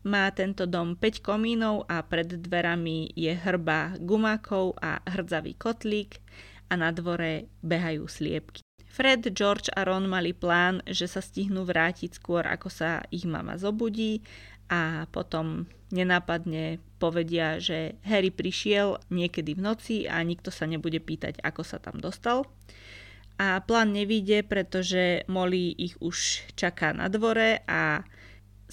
má 0.05 0.29
tento 0.31 0.69
dom 0.69 0.95
5 0.97 1.25
komínov 1.25 1.89
a 1.89 2.05
pred 2.05 2.29
dverami 2.29 3.13
je 3.17 3.33
hrba 3.33 3.97
gumákov 3.99 4.77
a 4.79 5.01
hrdzavý 5.09 5.57
kotlík 5.57 6.21
a 6.69 6.77
na 6.77 6.93
dvore 6.93 7.49
behajú 7.65 8.05
sliepky. 8.05 8.61
Fred, 8.95 9.27
George 9.35 9.75
a 9.75 9.83
Ron 9.83 10.07
mali 10.07 10.31
plán, 10.31 10.79
že 10.87 11.11
sa 11.11 11.19
stihnú 11.19 11.67
vrátiť 11.67 12.15
skôr, 12.15 12.47
ako 12.47 12.71
sa 12.71 13.03
ich 13.11 13.27
mama 13.27 13.59
zobudí 13.59 14.23
a 14.71 15.11
potom 15.11 15.67
nenápadne 15.91 16.79
povedia, 17.03 17.59
že 17.59 17.99
Harry 18.07 18.31
prišiel 18.31 19.03
niekedy 19.11 19.59
v 19.59 19.65
noci 19.67 19.97
a 20.07 20.23
nikto 20.23 20.55
sa 20.55 20.71
nebude 20.71 21.03
pýtať, 21.03 21.43
ako 21.43 21.63
sa 21.67 21.83
tam 21.83 21.99
dostal. 21.99 22.47
A 23.35 23.59
plán 23.67 23.91
nevíde, 23.91 24.47
pretože 24.47 25.27
Molly 25.27 25.75
ich 25.75 25.99
už 25.99 26.47
čaká 26.55 26.95
na 26.95 27.11
dvore 27.11 27.67
a 27.67 28.07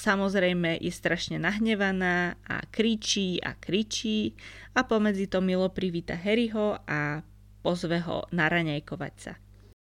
samozrejme 0.01 0.81
je 0.81 0.89
strašne 0.89 1.37
nahnevaná 1.37 2.41
a 2.49 2.65
kričí 2.65 3.37
a 3.37 3.53
kričí 3.53 4.33
a 4.73 4.81
pomedzi 4.81 5.29
to 5.29 5.45
milo 5.45 5.69
privíta 5.69 6.17
Harryho 6.17 6.81
a 6.89 7.21
pozve 7.61 8.01
ho 8.01 8.25
naraňajkovať 8.33 9.13
sa. 9.21 9.37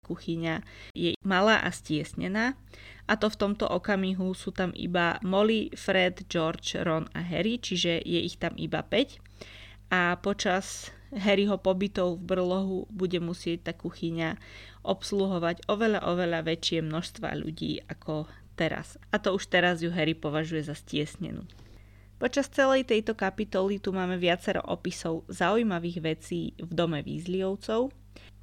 Kuchyňa 0.07 0.63
je 0.95 1.17
malá 1.27 1.59
a 1.59 1.69
stiesnená 1.73 2.55
a 3.09 3.13
to 3.19 3.27
v 3.27 3.39
tomto 3.41 3.67
okamihu 3.67 4.31
sú 4.31 4.55
tam 4.55 4.71
iba 4.77 5.19
Molly, 5.25 5.73
Fred, 5.75 6.23
George, 6.31 6.79
Ron 6.79 7.11
a 7.11 7.19
Harry, 7.19 7.59
čiže 7.59 7.99
je 7.99 8.19
ich 8.23 8.39
tam 8.39 8.55
iba 8.55 8.85
5 8.85 9.91
a 9.91 10.15
počas 10.21 10.93
Harryho 11.15 11.57
pobytov 11.61 12.21
v 12.21 12.27
brlohu 12.33 12.79
bude 12.91 13.17
musieť 13.21 13.71
tá 13.71 13.73
kuchyňa 13.73 14.37
obsluhovať 14.85 15.65
oveľa, 15.69 16.05
oveľa 16.05 16.39
väčšie 16.43 16.85
množstva 16.85 17.29
ľudí 17.39 17.81
ako 17.87 18.29
teraz. 18.55 18.95
A 19.11 19.19
to 19.19 19.35
už 19.35 19.51
teraz 19.51 19.83
ju 19.83 19.91
Harry 19.91 20.15
považuje 20.15 20.63
za 20.63 20.73
stiesnenú. 20.73 21.43
Počas 22.15 22.47
celej 22.47 22.87
tejto 22.87 23.11
kapitoly 23.11 23.83
tu 23.83 23.91
máme 23.91 24.15
viacero 24.15 24.63
opisov 24.63 25.27
zaujímavých 25.27 25.99
vecí 25.99 26.55
v 26.55 26.71
dome 26.71 27.03
Výzliovcov. 27.03 27.91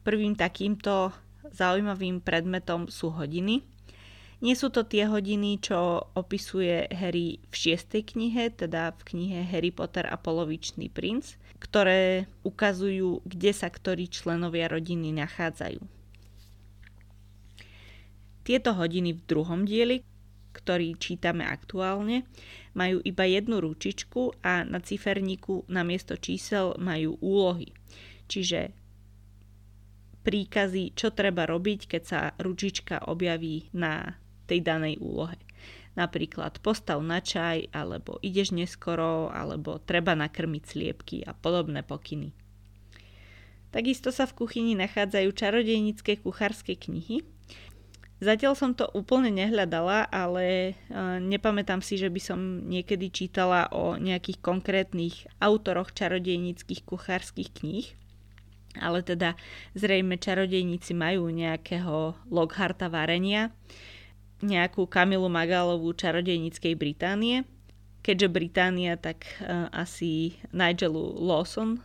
Prvým 0.05 0.37
takýmto 0.37 1.17
zaujímavým 1.57 2.21
predmetom 2.21 2.93
sú 2.93 3.09
hodiny. 3.17 3.65
Nie 4.43 4.59
sú 4.59 4.75
to 4.75 4.83
tie 4.83 5.07
hodiny, 5.07 5.63
čo 5.63 6.05
opisuje 6.19 6.91
Harry 6.91 7.39
v 7.49 7.55
šiestej 7.55 8.13
knihe, 8.13 8.51
teda 8.51 8.91
v 8.99 9.03
knihe 9.15 9.41
Harry 9.47 9.71
Potter 9.71 10.05
a 10.05 10.19
polovičný 10.19 10.91
princ, 10.91 11.39
ktoré 11.63 12.27
ukazujú, 12.43 13.23
kde 13.23 13.55
sa 13.55 13.71
ktorí 13.71 14.11
členovia 14.11 14.67
rodiny 14.67 15.15
nachádzajú. 15.15 16.02
Tieto 18.43 18.75
hodiny 18.75 19.15
v 19.15 19.23
druhom 19.23 19.63
dieli, 19.63 20.03
ktorý 20.53 20.99
čítame 20.99 21.47
aktuálne, 21.47 22.29
majú 22.77 23.01
iba 23.03 23.25
jednu 23.25 23.63
ručičku 23.63 24.43
a 24.45 24.67
na 24.67 24.83
ciferníku 24.83 25.65
na 25.71 25.87
miesto 25.87 26.19
čísel 26.19 26.77
majú 26.77 27.17
úlohy. 27.23 27.73
Čiže 28.29 28.75
príkazy, 30.23 30.95
čo 30.95 31.11
treba 31.11 31.47
robiť, 31.49 31.81
keď 31.87 32.03
sa 32.03 32.21
ručička 32.39 33.11
objaví 33.11 33.73
na 33.75 34.19
tej 34.47 34.63
danej 34.63 35.01
úlohe. 35.03 35.39
Napríklad 35.93 36.57
postav 36.65 37.05
na 37.05 37.21
čaj, 37.21 37.69
alebo 37.69 38.17
ideš 38.25 38.57
neskoro, 38.57 39.29
alebo 39.29 39.77
treba 39.77 40.17
nakrmiť 40.17 40.63
sliepky 40.65 41.21
a 41.29 41.37
podobné 41.37 41.85
pokyny. 41.85 42.33
Takisto 43.73 44.13
sa 44.13 44.25
v 44.29 44.37
kuchyni 44.37 44.73
nachádzajú 44.77 45.29
čarodejnícke 45.33 46.21
kuchárske 46.25 46.77
knihy. 46.77 47.25
Zatiaľ 48.23 48.55
som 48.55 48.71
to 48.71 48.87
úplne 48.95 49.35
nehľadala, 49.35 50.07
ale 50.07 50.47
e, 50.47 50.73
nepamätám 51.19 51.83
si, 51.83 51.99
že 51.99 52.07
by 52.07 52.21
som 52.23 52.39
niekedy 52.71 53.11
čítala 53.11 53.67
o 53.75 53.99
nejakých 53.99 54.39
konkrétnych 54.39 55.27
autoroch 55.43 55.91
čarodejníckých 55.91 56.87
kuchárskych 56.87 57.51
kníh. 57.51 57.91
Ale 58.79 59.03
teda 59.03 59.35
zrejme 59.75 60.23
čarodejníci 60.23 60.95
majú 60.95 61.35
nejakého 61.35 62.15
Lockharta 62.31 62.87
varenia 62.87 63.51
nejakú 64.43 64.91
Kamilu 64.91 65.31
Magalovú 65.31 65.95
čarodejníckej 65.95 66.75
Británie. 66.79 67.47
Keďže 68.03 68.29
Británia, 68.35 68.99
tak 68.99 69.23
uh, 69.39 69.71
asi 69.71 70.35
Nigelu 70.51 71.23
Lawson 71.23 71.79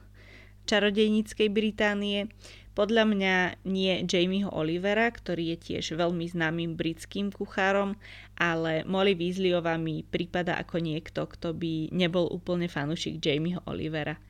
čarodejníckej 0.66 1.48
Británie. 1.54 2.34
Podľa 2.78 3.10
mňa 3.10 3.36
nie 3.66 4.06
Jamieho 4.06 4.54
Olivera, 4.54 5.10
ktorý 5.10 5.58
je 5.58 5.74
tiež 5.74 5.98
veľmi 5.98 6.30
známym 6.30 6.78
britským 6.78 7.34
kuchárom, 7.34 7.98
ale 8.38 8.86
Molly 8.86 9.18
Weasleyová 9.18 9.82
mi 9.82 10.06
prípada 10.06 10.62
ako 10.62 10.78
niekto, 10.86 11.26
kto 11.26 11.58
by 11.58 11.90
nebol 11.90 12.30
úplne 12.30 12.70
fanúšik 12.70 13.18
Jamieho 13.18 13.66
Olivera. 13.66 14.22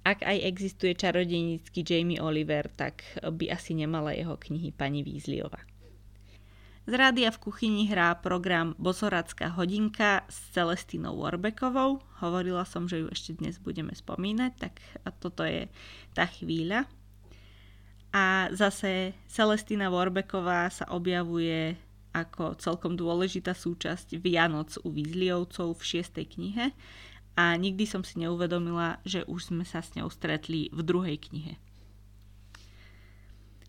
Ak 0.00 0.24
aj 0.24 0.48
existuje 0.48 0.96
čarodejnícky 0.96 1.84
Jamie 1.84 2.16
Oliver, 2.16 2.72
tak 2.72 3.04
by 3.20 3.52
asi 3.52 3.76
nemala 3.76 4.16
jeho 4.16 4.40
knihy 4.40 4.72
pani 4.72 5.04
Weasleyová. 5.04 5.60
Z 6.88 6.96
rádia 6.96 7.28
v 7.28 7.52
kuchyni 7.52 7.84
hrá 7.84 8.16
program 8.16 8.72
Bosoradská 8.80 9.52
hodinka 9.60 10.24
s 10.32 10.40
Celestinou 10.56 11.20
Warbekovou. 11.20 12.00
Hovorila 12.24 12.64
som, 12.64 12.88
že 12.88 13.04
ju 13.04 13.12
ešte 13.12 13.36
dnes 13.36 13.60
budeme 13.60 13.92
spomínať, 13.92 14.52
tak 14.56 14.80
toto 15.20 15.44
je 15.44 15.68
tá 16.16 16.24
chvíľa. 16.24 16.88
A 18.10 18.50
zase 18.50 19.14
Celestina 19.30 19.86
Warbeková 19.86 20.66
sa 20.74 20.86
objavuje 20.90 21.78
ako 22.10 22.58
celkom 22.58 22.98
dôležitá 22.98 23.54
súčasť 23.54 24.18
Vianoc 24.18 24.74
u 24.82 24.90
Výzliovcov 24.90 25.78
v 25.78 25.82
šiestej 25.82 26.26
knihe 26.26 26.74
a 27.38 27.54
nikdy 27.54 27.86
som 27.86 28.02
si 28.02 28.18
neuvedomila, 28.18 28.98
že 29.06 29.22
už 29.30 29.54
sme 29.54 29.62
sa 29.62 29.78
s 29.78 29.94
ňou 29.94 30.10
stretli 30.10 30.66
v 30.74 30.80
druhej 30.82 31.22
knihe. 31.30 31.54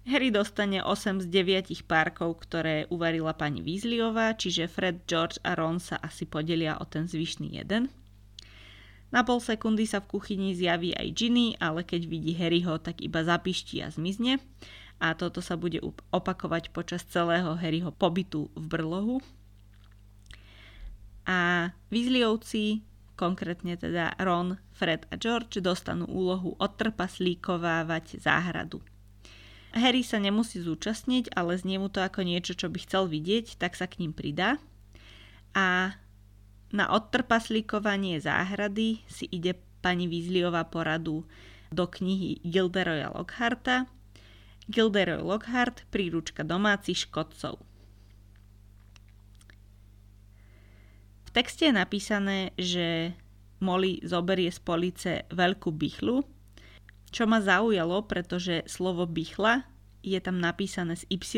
Harry 0.09 0.33
dostane 0.33 0.81
8 0.81 1.21
z 1.21 1.27
9 1.29 1.85
párkov, 1.85 2.41
ktoré 2.41 2.89
uvarila 2.89 3.37
pani 3.37 3.61
Weasleyová, 3.61 4.33
čiže 4.33 4.65
Fred, 4.65 5.05
George 5.05 5.37
a 5.45 5.53
Ron 5.53 5.77
sa 5.77 6.01
asi 6.01 6.25
podelia 6.25 6.81
o 6.81 6.89
ten 6.89 7.05
zvyšný 7.05 7.61
jeden. 7.61 7.93
Na 9.11 9.27
pol 9.27 9.43
sekundy 9.43 9.83
sa 9.83 9.99
v 9.99 10.17
kuchyni 10.17 10.55
zjaví 10.55 10.95
aj 10.95 11.07
Ginny, 11.11 11.59
ale 11.59 11.83
keď 11.83 12.07
vidí 12.07 12.31
Harryho, 12.31 12.79
tak 12.79 13.03
iba 13.03 13.27
zapiští 13.27 13.83
a 13.83 13.91
zmizne. 13.91 14.39
A 15.03 15.11
toto 15.19 15.43
sa 15.43 15.59
bude 15.59 15.83
opakovať 16.15 16.71
počas 16.71 17.03
celého 17.03 17.59
Harryho 17.59 17.91
pobytu 17.91 18.47
v 18.55 18.65
brlohu. 18.71 19.17
A 21.27 21.69
Weasleyovci, 21.91 22.87
konkrétne 23.19 23.75
teda 23.75 24.15
Ron, 24.17 24.57
Fred 24.71 25.05
a 25.11 25.19
George, 25.19 25.59
dostanú 25.59 26.07
úlohu 26.07 26.55
odtrpaslíkovávať 26.57 28.23
záhradu. 28.23 28.79
Harry 29.71 30.03
sa 30.03 30.19
nemusí 30.19 30.59
zúčastniť, 30.59 31.31
ale 31.35 31.55
znie 31.55 31.79
mu 31.79 31.87
to 31.87 32.03
ako 32.03 32.27
niečo, 32.27 32.55
čo 32.55 32.67
by 32.67 32.79
chcel 32.83 33.07
vidieť, 33.07 33.55
tak 33.55 33.79
sa 33.79 33.87
k 33.87 34.03
ním 34.03 34.11
pridá. 34.11 34.59
A 35.55 35.95
na 36.71 36.91
odtrpaslíkovanie 36.91 38.19
záhrady 38.23 39.03
si 39.07 39.27
ide 39.27 39.59
pani 39.79 40.07
Weasleyová 40.07 40.67
poradu 40.67 41.27
do 41.71 41.85
knihy 41.87 42.43
Gilderoya 42.43 43.11
Lockharta. 43.11 43.87
Gilderoy 44.71 45.19
Lockhart, 45.19 45.83
príručka 45.91 46.47
domácich 46.47 47.09
škodcov. 47.09 47.59
V 51.27 51.29
texte 51.35 51.67
je 51.67 51.73
napísané, 51.75 52.55
že 52.55 53.11
Molly 53.59 53.99
zoberie 54.03 54.47
z 54.47 54.59
police 54.63 55.13
veľkú 55.27 55.75
bychlu, 55.75 56.23
čo 57.11 57.23
ma 57.27 57.43
zaujalo, 57.43 58.07
pretože 58.07 58.63
slovo 58.67 59.03
bychla 59.07 59.67
je 60.01 60.17
tam 60.17 60.41
napísané 60.41 60.97
s 60.97 61.05
Y, 61.09 61.29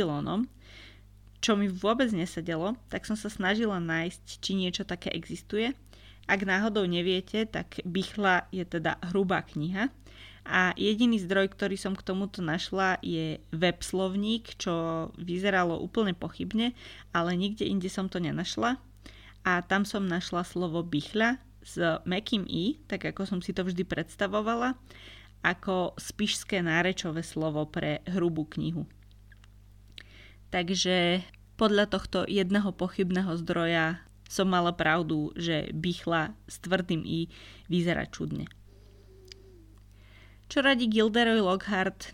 čo 1.44 1.60
mi 1.60 1.68
vôbec 1.68 2.08
nesedelo, 2.16 2.80
tak 2.88 3.04
som 3.04 3.20
sa 3.20 3.28
snažila 3.28 3.84
nájsť, 3.84 4.24
či 4.40 4.56
niečo 4.56 4.88
také 4.88 5.12
existuje. 5.12 5.76
Ak 6.24 6.48
náhodou 6.48 6.88
neviete, 6.88 7.44
tak 7.44 7.84
Bychla 7.84 8.48
je 8.56 8.64
teda 8.64 8.96
hrubá 9.12 9.44
kniha 9.44 9.92
a 10.48 10.72
jediný 10.80 11.20
zdroj, 11.20 11.52
ktorý 11.52 11.76
som 11.76 12.00
k 12.00 12.04
tomuto 12.04 12.40
našla 12.40 12.96
je 13.04 13.44
webslovník, 13.52 14.56
čo 14.56 15.08
vyzeralo 15.20 15.80
úplne 15.84 16.16
pochybne, 16.16 16.72
ale 17.12 17.36
nikde 17.36 17.68
inde 17.68 17.92
som 17.92 18.08
to 18.08 18.24
nenašla 18.24 18.80
a 19.44 19.60
tam 19.68 19.84
som 19.84 20.08
našla 20.08 20.48
slovo 20.48 20.80
Bychla 20.80 21.44
s 21.64 21.76
mekým 22.08 22.48
i, 22.48 22.80
tak 22.88 23.04
ako 23.04 23.28
som 23.28 23.40
si 23.44 23.52
to 23.52 23.68
vždy 23.68 23.84
predstavovala 23.84 24.80
ako 25.44 26.00
spišské 26.00 26.64
nárečové 26.64 27.20
slovo 27.20 27.68
pre 27.68 28.00
hrubú 28.08 28.48
knihu. 28.56 28.88
Takže 30.52 31.20
podľa 31.56 31.86
tohto 31.90 32.26
jedného 32.26 32.74
pochybného 32.74 33.34
zdroja 33.40 34.02
som 34.28 34.50
mala 34.50 34.74
pravdu, 34.74 35.30
že 35.38 35.70
bychla 35.76 36.34
s 36.50 36.58
tvrdým 36.64 37.06
i 37.06 37.30
vyzerá 37.70 38.10
čudne. 38.10 38.50
Čo 40.50 40.66
radí 40.66 40.90
Gilderoy 40.90 41.42
Lockhart 41.42 42.14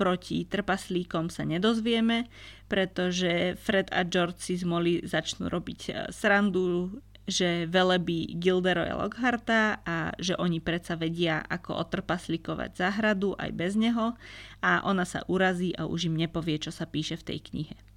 proti 0.00 0.48
trpaslíkom 0.48 1.28
sa 1.28 1.44
nedozvieme, 1.44 2.32
pretože 2.72 3.60
Fred 3.60 3.92
a 3.92 4.00
George 4.08 4.40
si 4.40 4.56
z 4.56 4.64
Molly 4.64 5.04
začnú 5.04 5.52
robiť 5.52 5.80
eh, 5.92 5.94
srandu, 6.08 6.88
že 7.30 7.68
velebí 7.70 8.40
Gilderoya 8.40 8.98
Lockharta 8.98 9.84
a 9.86 10.10
že 10.18 10.34
oni 10.34 10.58
predsa 10.58 10.98
vedia, 10.98 11.44
ako 11.46 11.78
otrpaslikovať 11.78 12.74
záhradu 12.74 13.38
aj 13.38 13.50
bez 13.54 13.78
neho 13.78 14.18
a 14.64 14.82
ona 14.82 15.06
sa 15.06 15.22
urazí 15.30 15.70
a 15.78 15.86
už 15.86 16.10
im 16.10 16.18
nepovie, 16.18 16.58
čo 16.58 16.74
sa 16.74 16.90
píše 16.90 17.14
v 17.20 17.26
tej 17.30 17.38
knihe. 17.40 17.89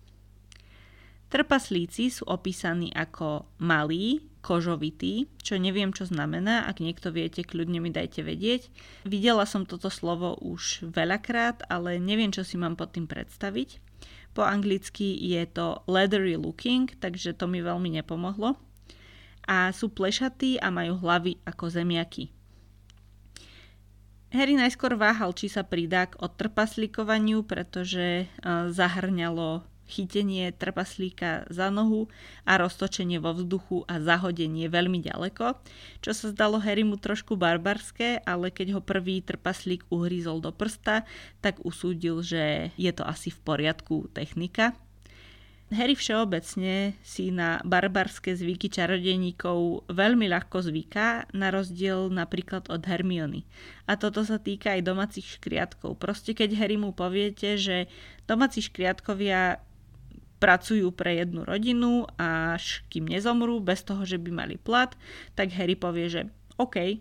Trpaslíci 1.33 2.13
sú 2.13 2.29
opísaní 2.29 2.93
ako 2.93 3.49
malí, 3.57 4.21
kožovití, 4.45 5.33
čo 5.41 5.57
neviem, 5.57 5.89
čo 5.89 6.05
znamená, 6.05 6.69
ak 6.69 6.77
niekto 6.77 7.09
viete, 7.09 7.41
kľudne 7.41 7.81
mi 7.81 7.89
dajte 7.89 8.21
vedieť. 8.21 8.69
Videla 9.09 9.49
som 9.49 9.65
toto 9.65 9.89
slovo 9.89 10.37
už 10.37 10.85
veľakrát, 10.93 11.65
ale 11.73 11.97
neviem, 11.97 12.29
čo 12.29 12.45
si 12.45 12.53
mám 12.53 12.77
pod 12.77 12.93
tým 12.93 13.09
predstaviť. 13.09 13.81
Po 14.37 14.45
anglicky 14.45 15.17
je 15.17 15.41
to 15.49 15.81
leathery 15.89 16.37
looking, 16.37 16.93
takže 17.01 17.33
to 17.33 17.49
mi 17.49 17.65
veľmi 17.65 17.89
nepomohlo 17.97 18.53
a 19.49 19.73
sú 19.73 19.89
plešatí 19.89 20.61
a 20.61 20.69
majú 20.69 21.01
hlavy 21.01 21.41
ako 21.49 21.65
zemiaky. 21.73 22.29
Harry 24.33 24.53
najskôr 24.53 24.97
váhal, 24.97 25.33
či 25.33 25.49
sa 25.49 25.65
pridá 25.65 26.09
k 26.09 26.17
odtrpaslíkovaniu, 26.17 27.41
pretože 27.45 28.25
e, 28.25 28.25
zahrňalo 28.69 29.72
chytenie 29.87 30.51
trpaslíka 30.55 31.47
za 31.51 31.67
nohu 31.69 32.07
a 32.47 32.55
roztočenie 32.59 33.19
vo 33.19 33.35
vzduchu 33.35 33.83
a 33.87 33.99
zahodenie 33.99 34.71
veľmi 34.71 35.03
ďaleko, 35.03 35.59
čo 35.99 36.11
sa 36.15 36.31
zdalo 36.31 36.59
Harrymu 36.59 36.97
trošku 36.99 37.35
barbarské, 37.35 38.23
ale 38.23 38.49
keď 38.49 38.79
ho 38.79 38.81
prvý 38.81 39.19
trpaslík 39.19 39.87
uhrízol 39.91 40.39
do 40.39 40.55
prsta, 40.55 41.03
tak 41.43 41.59
usúdil, 41.63 42.23
že 42.23 42.71
je 42.79 42.91
to 42.95 43.03
asi 43.03 43.29
v 43.29 43.39
poriadku 43.43 44.07
technika 44.15 44.73
Harry 45.73 45.97
všeobecne 45.97 46.93
si 47.01 47.33
na 47.33 47.57
barbarské 47.65 48.37
zvyky 48.37 48.69
čarodejníkov 48.69 49.89
veľmi 49.89 50.29
ľahko 50.29 50.61
zvyká, 50.61 51.33
na 51.33 51.49
rozdiel 51.49 52.13
napríklad 52.13 52.69
od 52.69 52.85
Hermiony. 52.85 53.43
A 53.89 53.97
toto 53.97 54.21
sa 54.23 54.37
týka 54.37 54.77
aj 54.77 54.85
domácich 54.85 55.25
škriatkov. 55.41 55.97
Proste 55.97 56.37
keď 56.37 56.55
Harry 56.61 56.77
mu 56.77 56.93
poviete, 56.93 57.57
že 57.57 57.89
domáci 58.29 58.61
škriatkovia 58.61 59.59
pracujú 60.43 60.91
pre 60.91 61.23
jednu 61.23 61.47
rodinu 61.47 62.03
až 62.19 62.83
kým 62.91 63.07
nezomrú 63.07 63.63
bez 63.63 63.87
toho, 63.87 64.03
že 64.03 64.19
by 64.19 64.43
mali 64.43 64.59
plat, 64.59 64.91
tak 65.39 65.55
Harry 65.55 65.79
povie, 65.79 66.11
že 66.11 66.21
OK. 66.59 66.99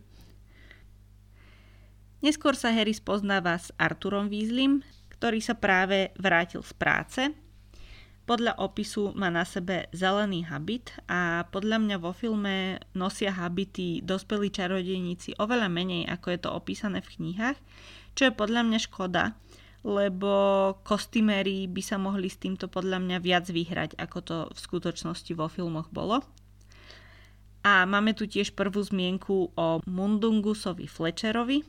Neskôr 2.23 2.55
sa 2.55 2.71
Harry 2.71 2.95
spoznáva 2.95 3.59
s 3.59 3.75
Arturom 3.75 4.31
Weasleym, 4.31 4.87
ktorý 5.19 5.43
sa 5.43 5.59
práve 5.59 6.15
vrátil 6.15 6.63
z 6.63 6.73
práce 6.79 7.23
podľa 8.23 8.55
opisu 8.63 9.13
má 9.19 9.35
na 9.35 9.43
sebe 9.43 9.91
zelený 9.91 10.47
habit 10.47 10.95
a 11.11 11.43
podľa 11.51 11.83
mňa 11.83 11.97
vo 11.99 12.15
filme 12.15 12.79
nosia 12.95 13.35
habity 13.35 13.99
dospelí 13.99 14.55
čarodejníci 14.55 15.43
oveľa 15.43 15.67
menej, 15.67 16.07
ako 16.07 16.27
je 16.31 16.39
to 16.39 16.51
opísané 16.55 17.03
v 17.03 17.13
knihách, 17.19 17.59
čo 18.15 18.31
je 18.31 18.33
podľa 18.33 18.63
mňa 18.63 18.79
škoda, 18.79 19.35
lebo 19.83 20.33
kostýmeri 20.87 21.67
by 21.67 21.83
sa 21.83 21.99
mohli 21.99 22.31
s 22.31 22.39
týmto 22.39 22.71
podľa 22.71 23.03
mňa 23.03 23.19
viac 23.19 23.47
vyhrať, 23.51 23.99
ako 23.99 24.19
to 24.23 24.37
v 24.55 24.59
skutočnosti 24.59 25.33
vo 25.35 25.51
filmoch 25.51 25.91
bolo. 25.91 26.23
A 27.63 27.87
máme 27.87 28.15
tu 28.15 28.27
tiež 28.27 28.59
prvú 28.59 28.83
zmienku 28.83 29.55
o 29.55 29.67
Mundungusovi 29.87 30.91
Fletcherovi, 30.91 31.63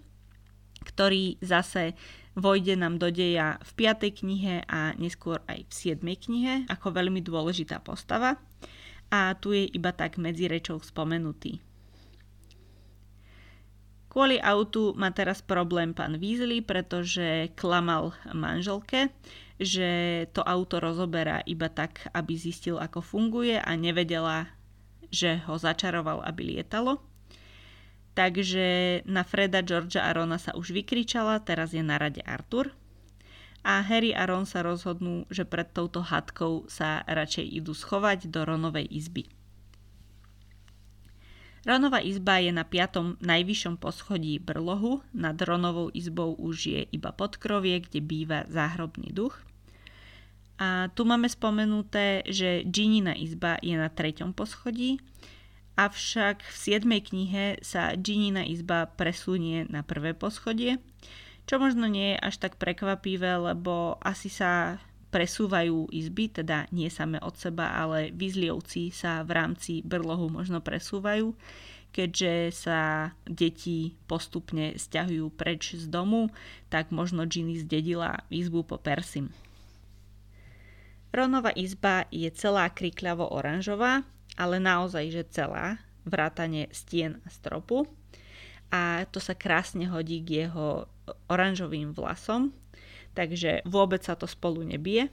ktorý 0.86 1.38
zase 1.42 1.94
vojde 2.34 2.74
nám 2.74 2.98
do 2.98 3.14
deja 3.14 3.62
v 3.62 3.94
5. 3.94 4.26
knihe 4.26 4.66
a 4.66 4.98
neskôr 4.98 5.42
aj 5.46 5.70
v 5.70 5.74
7. 5.94 6.02
knihe 6.02 6.54
ako 6.70 6.98
veľmi 6.98 7.22
dôležitá 7.22 7.78
postava 7.82 8.42
a 9.14 9.38
tu 9.38 9.54
je 9.54 9.70
iba 9.70 9.94
tak 9.94 10.18
medzi 10.18 10.50
rečou 10.50 10.82
spomenutý. 10.82 11.62
Kvôli 14.14 14.38
autu 14.38 14.94
má 14.94 15.10
teraz 15.10 15.42
problém 15.42 15.90
pán 15.90 16.22
Weasley, 16.22 16.62
pretože 16.62 17.50
klamal 17.58 18.14
manželke, 18.30 19.10
že 19.58 20.24
to 20.38 20.46
auto 20.46 20.78
rozoberá 20.78 21.42
iba 21.50 21.66
tak, 21.66 22.06
aby 22.14 22.38
zistil, 22.38 22.78
ako 22.78 23.02
funguje 23.02 23.58
a 23.58 23.74
nevedela, 23.74 24.54
že 25.10 25.42
ho 25.50 25.58
začaroval, 25.58 26.22
aby 26.30 26.54
lietalo. 26.54 27.02
Takže 28.14 29.02
na 29.10 29.26
Freda, 29.26 29.66
Georgia 29.66 30.06
a 30.06 30.14
Rona 30.14 30.38
sa 30.38 30.54
už 30.54 30.78
vykričala, 30.78 31.42
teraz 31.42 31.74
je 31.74 31.82
na 31.82 31.98
rade 31.98 32.22
Arthur. 32.22 32.70
A 33.66 33.82
Harry 33.82 34.14
a 34.14 34.30
Ron 34.30 34.46
sa 34.46 34.62
rozhodnú, 34.62 35.26
že 35.34 35.42
pred 35.42 35.66
touto 35.74 36.06
hadkou 36.06 36.70
sa 36.70 37.02
radšej 37.10 37.50
idú 37.50 37.74
schovať 37.74 38.30
do 38.30 38.46
Ronovej 38.46 38.86
izby. 38.94 39.26
Ronová 41.64 42.04
izba 42.04 42.44
je 42.44 42.52
na 42.52 42.68
piatom 42.68 43.16
najvyššom 43.24 43.80
poschodí 43.80 44.36
brlohu, 44.36 45.00
nad 45.16 45.40
Ronovou 45.40 45.88
izbou 45.96 46.36
už 46.36 46.56
je 46.68 46.82
iba 46.92 47.16
podkrovie, 47.16 47.80
kde 47.80 48.04
býva 48.04 48.44
záhrobný 48.52 49.16
duch. 49.16 49.40
A 50.60 50.92
tu 50.92 51.08
máme 51.08 51.32
spomenuté, 51.32 52.28
že 52.28 52.68
Ginina 52.68 53.16
izba 53.16 53.64
je 53.64 53.80
na 53.80 53.88
treťom 53.88 54.36
poschodí, 54.36 55.00
avšak 55.80 56.44
v 56.44 56.56
7. 56.84 56.84
knihe 57.00 57.64
sa 57.64 57.96
Ginina 57.96 58.44
izba 58.44 58.86
presunie 58.86 59.64
na 59.72 59.88
prvé 59.88 60.12
poschodie, 60.12 60.84
čo 61.48 61.64
možno 61.64 61.88
nie 61.88 62.16
je 62.16 62.24
až 62.28 62.36
tak 62.44 62.60
prekvapivé, 62.60 63.40
lebo 63.40 63.96
asi 64.04 64.28
sa 64.28 64.84
presúvajú 65.14 65.94
izby, 65.94 66.34
teda 66.34 66.66
nie 66.74 66.90
same 66.90 67.22
od 67.22 67.38
seba, 67.38 67.78
ale 67.78 68.10
vyzlievci 68.10 68.90
sa 68.90 69.22
v 69.22 69.38
rámci 69.38 69.86
brlohu 69.86 70.34
možno 70.34 70.58
presúvajú, 70.58 71.38
keďže 71.94 72.34
sa 72.50 72.80
deti 73.30 73.94
postupne 74.10 74.74
stiahujú 74.74 75.30
preč 75.38 75.78
z 75.78 75.86
domu, 75.86 76.34
tak 76.74 76.90
možno 76.90 77.30
Ginny 77.30 77.62
zdedila 77.62 78.26
izbu 78.34 78.66
po 78.66 78.82
Persim. 78.82 79.30
Ronova 81.14 81.54
izba 81.54 82.10
je 82.10 82.26
celá 82.34 82.74
krikľavo 82.74 83.30
oranžová, 83.30 84.02
ale 84.34 84.58
naozaj, 84.58 85.14
že 85.14 85.30
celá, 85.30 85.78
vrátane 86.10 86.74
stien 86.74 87.22
a 87.22 87.30
stropu. 87.30 87.86
A 88.74 89.06
to 89.14 89.22
sa 89.22 89.38
krásne 89.38 89.86
hodí 89.86 90.26
k 90.26 90.50
jeho 90.50 90.90
oranžovým 91.30 91.94
vlasom, 91.94 92.50
takže 93.14 93.66
vôbec 93.66 94.02
sa 94.04 94.18
to 94.18 94.26
spolu 94.30 94.66
nebije. 94.66 95.10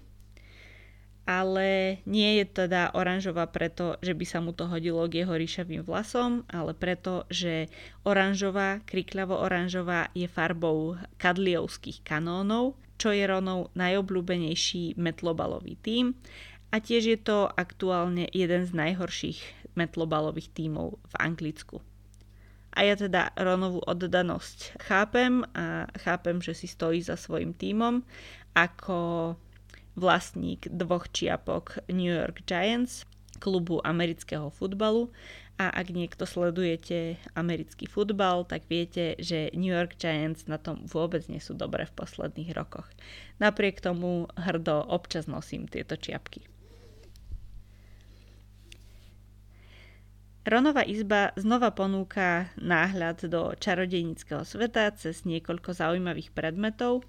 Ale 1.28 2.02
nie 2.10 2.42
je 2.42 2.66
teda 2.66 2.90
oranžová 2.96 3.46
preto, 3.46 3.94
že 4.02 4.18
by 4.18 4.24
sa 4.26 4.42
mu 4.42 4.50
to 4.50 4.66
hodilo 4.66 5.06
k 5.06 5.22
jeho 5.22 5.38
ríšavým 5.38 5.86
vlasom, 5.86 6.42
ale 6.50 6.74
preto, 6.74 7.22
že 7.30 7.70
oranžová, 8.02 8.82
krikľavo 8.82 9.38
oranžová 9.38 10.10
je 10.10 10.26
farbou 10.26 10.98
kadliovských 11.22 12.02
kanónov, 12.02 12.74
čo 13.00 13.16
je 13.16 13.24
Ronov 13.24 13.72
najobľúbenejší 13.78 15.00
metlobalový 15.00 15.80
tím 15.80 16.12
a 16.68 16.78
tiež 16.78 17.02
je 17.08 17.18
to 17.18 17.48
aktuálne 17.48 18.28
jeden 18.30 18.62
z 18.68 18.72
najhorších 18.76 19.40
metlobalových 19.74 20.52
tímov 20.52 21.00
v 21.00 21.14
Anglicku. 21.16 21.80
A 22.70 22.86
ja 22.86 22.94
teda 22.94 23.34
Ronovú 23.34 23.82
oddanosť 23.82 24.78
chápem 24.86 25.42
a 25.58 25.90
chápem, 25.98 26.38
že 26.38 26.54
si 26.54 26.70
stojí 26.70 27.02
za 27.02 27.18
svojim 27.18 27.50
tímom 27.50 28.06
ako 28.54 29.34
vlastník 29.98 30.70
dvoch 30.70 31.10
čiapok 31.10 31.82
New 31.90 32.10
York 32.10 32.46
Giants, 32.46 33.04
klubu 33.42 33.82
amerického 33.82 34.52
futbalu 34.54 35.10
a 35.60 35.68
ak 35.72 35.92
niekto 35.92 36.24
sledujete 36.24 37.20
americký 37.36 37.84
futbal, 37.84 38.48
tak 38.48 38.64
viete, 38.70 39.16
že 39.20 39.52
New 39.52 39.72
York 39.72 40.00
Giants 40.00 40.48
na 40.48 40.56
tom 40.56 40.88
vôbec 40.88 41.26
nie 41.28 41.40
sú 41.42 41.52
dobré 41.52 41.84
v 41.84 41.96
posledných 42.00 42.56
rokoch. 42.56 42.88
Napriek 43.42 43.84
tomu 43.84 44.24
hrdo 44.40 44.84
občas 44.88 45.28
nosím 45.28 45.68
tieto 45.68 46.00
čiapky. 46.00 46.48
Ronova 50.40 50.80
izba 50.80 51.36
znova 51.36 51.68
ponúka 51.68 52.48
náhľad 52.56 53.28
do 53.28 53.52
čarodejnického 53.60 54.40
sveta 54.48 54.88
cez 54.96 55.28
niekoľko 55.28 55.76
zaujímavých 55.76 56.32
predmetov 56.32 57.04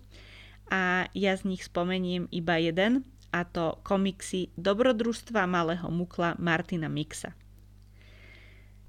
a 0.67 1.07
ja 1.15 1.33
z 1.39 1.47
nich 1.47 1.63
spomeniem 1.63 2.27
iba 2.27 2.59
jeden, 2.59 3.07
a 3.31 3.47
to 3.47 3.79
komiksy 3.87 4.51
Dobrodružstva 4.59 5.47
malého 5.47 5.87
mukla 5.87 6.35
Martina 6.35 6.91
Mixa. 6.91 7.31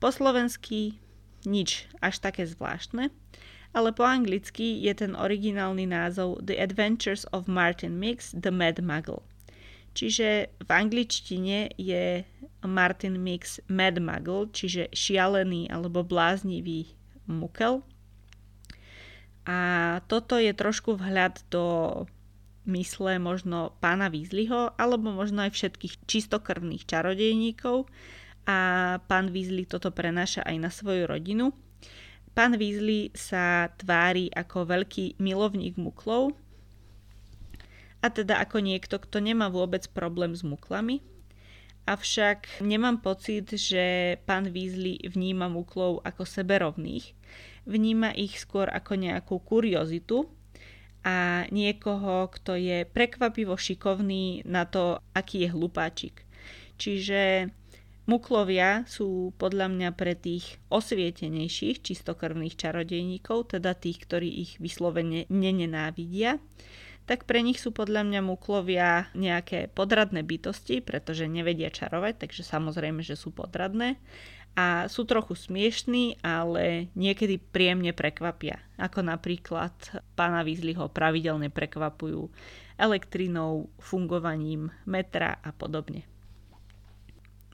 Po 0.02 0.10
slovensky 0.10 0.98
nič 1.46 1.86
až 2.02 2.18
také 2.18 2.42
zvláštne, 2.42 3.14
ale 3.70 3.94
po 3.94 4.02
anglicky 4.02 4.82
je 4.82 4.90
ten 4.98 5.14
originálny 5.14 5.86
názov 5.86 6.42
The 6.42 6.58
Adventures 6.58 7.22
of 7.30 7.46
Martin 7.46 8.02
Mix, 8.02 8.34
The 8.34 8.50
Mad 8.50 8.82
Muggle. 8.82 9.22
Čiže 9.92 10.56
v 10.56 10.70
angličtine 10.72 11.76
je 11.76 12.24
Martin 12.64 13.20
Mix 13.20 13.60
Mad 13.68 14.00
Muggle, 14.00 14.48
čiže 14.48 14.88
šialený 14.88 15.68
alebo 15.68 16.00
bláznivý 16.00 16.88
mukel. 17.28 17.84
A 19.44 19.58
toto 20.06 20.38
je 20.38 20.54
trošku 20.54 20.96
vhľad 20.96 21.44
do 21.50 21.64
mysle 22.64 23.18
možno 23.18 23.74
pána 23.82 24.06
Weasleyho, 24.06 24.72
alebo 24.78 25.10
možno 25.10 25.42
aj 25.42 25.52
všetkých 25.52 26.06
čistokrvných 26.06 26.86
čarodejníkov. 26.86 27.90
A 28.46 28.58
pán 29.06 29.34
Weasley 29.34 29.66
toto 29.66 29.90
prenáša 29.90 30.46
aj 30.46 30.56
na 30.58 30.70
svoju 30.70 31.06
rodinu. 31.10 31.50
Pán 32.32 32.56
Weasley 32.56 33.12
sa 33.12 33.68
tvári 33.76 34.32
ako 34.32 34.64
veľký 34.64 35.20
milovník 35.20 35.76
muklov, 35.76 36.32
a 38.02 38.06
teda 38.10 38.42
ako 38.42 38.58
niekto, 38.58 38.98
kto 38.98 39.22
nemá 39.22 39.46
vôbec 39.46 39.86
problém 39.94 40.34
s 40.34 40.42
muklami. 40.42 41.00
Avšak 41.86 42.62
nemám 42.62 43.02
pocit, 43.02 43.46
že 43.54 44.14
pán 44.26 44.50
Weasley 44.50 45.02
vníma 45.06 45.50
muklov 45.50 46.02
ako 46.02 46.22
seberovných. 46.26 47.14
Vníma 47.66 48.14
ich 48.14 48.38
skôr 48.42 48.70
ako 48.70 48.98
nejakú 48.98 49.38
kuriozitu 49.42 50.26
a 51.02 51.46
niekoho, 51.50 52.30
kto 52.30 52.54
je 52.54 52.86
prekvapivo 52.86 53.58
šikovný 53.58 54.46
na 54.46 54.66
to, 54.66 55.02
aký 55.14 55.46
je 55.46 55.48
hlupáčik. 55.50 56.22
Čiže 56.78 57.50
muklovia 58.06 58.86
sú 58.86 59.34
podľa 59.34 59.70
mňa 59.70 59.90
pre 59.98 60.14
tých 60.14 60.62
osvietenejších 60.70 61.82
čistokrvných 61.82 62.54
čarodejníkov, 62.54 63.58
teda 63.58 63.74
tých, 63.74 64.06
ktorí 64.06 64.30
ich 64.42 64.58
vyslovene 64.62 65.26
nenenávidia 65.26 66.38
tak 67.12 67.28
pre 67.28 67.44
nich 67.44 67.60
sú 67.60 67.76
podľa 67.76 68.08
mňa 68.08 68.20
muklovia 68.24 69.12
nejaké 69.12 69.68
podradné 69.68 70.24
bytosti, 70.24 70.80
pretože 70.80 71.28
nevedia 71.28 71.68
čarovať, 71.68 72.24
takže 72.24 72.40
samozrejme, 72.40 73.04
že 73.04 73.20
sú 73.20 73.28
podradné 73.28 74.00
a 74.56 74.88
sú 74.88 75.04
trochu 75.04 75.36
smiešní, 75.36 76.24
ale 76.24 76.88
niekedy 76.96 77.36
príjemne 77.36 77.92
prekvapia. 77.92 78.64
Ako 78.80 79.04
napríklad 79.04 79.76
pána 80.16 80.40
Weasleyho 80.40 80.88
pravidelne 80.88 81.52
prekvapujú 81.52 82.32
elektrinou, 82.80 83.68
fungovaním 83.76 84.72
metra 84.88 85.36
a 85.44 85.52
podobne 85.52 86.08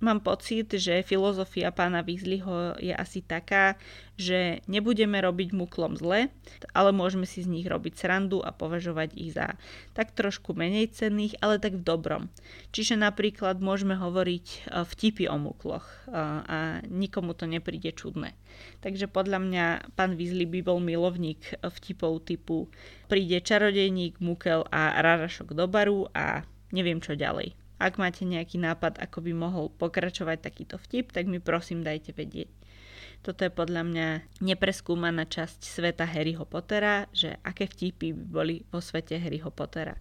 mám 0.00 0.22
pocit, 0.22 0.70
že 0.70 1.06
filozofia 1.06 1.70
pána 1.74 2.02
Weasleyho 2.02 2.78
je 2.78 2.94
asi 2.94 3.22
taká, 3.24 3.78
že 4.18 4.62
nebudeme 4.66 5.18
robiť 5.22 5.54
muklom 5.54 5.94
zle, 5.94 6.30
ale 6.74 6.90
môžeme 6.90 7.22
si 7.22 7.46
z 7.46 7.48
nich 7.48 7.66
robiť 7.70 7.94
srandu 7.94 8.42
a 8.42 8.50
považovať 8.50 9.14
ich 9.14 9.34
za 9.34 9.54
tak 9.94 10.10
trošku 10.14 10.58
menej 10.58 10.90
cenných, 10.90 11.38
ale 11.38 11.62
tak 11.62 11.78
v 11.78 11.86
dobrom. 11.86 12.22
Čiže 12.74 12.98
napríklad 12.98 13.62
môžeme 13.62 13.94
hovoriť 13.94 14.46
e, 14.46 14.58
vtipy 14.82 15.30
o 15.30 15.38
mukloch 15.38 15.86
e, 15.86 16.18
a 16.42 16.58
nikomu 16.90 17.38
to 17.38 17.46
nepríde 17.46 17.94
čudné. 17.94 18.34
Takže 18.82 19.06
podľa 19.06 19.38
mňa 19.38 19.64
pán 19.94 20.18
Weasley 20.18 20.50
by 20.50 20.60
bol 20.66 20.82
milovník 20.82 21.54
vtipov 21.62 22.26
typu 22.26 22.66
príde 23.06 23.38
čarodejník, 23.38 24.18
mukel 24.18 24.66
a 24.74 24.98
rarašok 24.98 25.54
do 25.54 25.70
baru 25.70 26.10
a 26.10 26.42
neviem 26.74 26.98
čo 26.98 27.14
ďalej. 27.14 27.67
Ak 27.78 27.94
máte 27.96 28.26
nejaký 28.26 28.58
nápad, 28.58 28.98
ako 28.98 29.22
by 29.22 29.32
mohol 29.34 29.70
pokračovať 29.70 30.42
takýto 30.42 30.76
vtip, 30.82 31.14
tak 31.14 31.30
mi 31.30 31.38
prosím 31.38 31.86
dajte 31.86 32.10
vedieť. 32.10 32.50
Toto 33.22 33.42
je 33.42 33.50
podľa 33.50 33.82
mňa 33.86 34.06
nepreskúmaná 34.42 35.26
časť 35.26 35.62
sveta 35.62 36.06
Harryho 36.06 36.46
Pottera, 36.46 37.10
že 37.10 37.38
aké 37.42 37.66
vtipy 37.66 38.14
by 38.14 38.24
boli 38.30 38.56
vo 38.70 38.78
svete 38.78 39.18
Harryho 39.18 39.50
Pottera. 39.50 39.98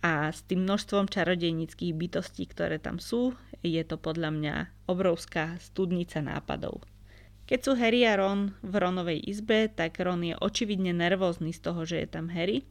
A 0.00 0.32
s 0.32 0.42
tým 0.48 0.64
množstvom 0.64 1.12
čarodejnických 1.12 1.92
bytostí, 1.92 2.48
ktoré 2.48 2.80
tam 2.80 2.96
sú, 2.98 3.36
je 3.60 3.82
to 3.84 4.00
podľa 4.00 4.30
mňa 4.32 4.54
obrovská 4.88 5.60
studnica 5.60 6.24
nápadov. 6.24 6.80
Keď 7.44 7.58
sú 7.66 7.72
Harry 7.76 8.06
a 8.06 8.14
Ron 8.14 8.54
v 8.62 8.74
Ronovej 8.78 9.26
izbe, 9.26 9.66
tak 9.66 9.98
Ron 9.98 10.22
je 10.22 10.38
očividne 10.38 10.94
nervózny 10.94 11.50
z 11.50 11.60
toho, 11.60 11.82
že 11.82 12.06
je 12.06 12.08
tam 12.08 12.30
Harry, 12.30 12.62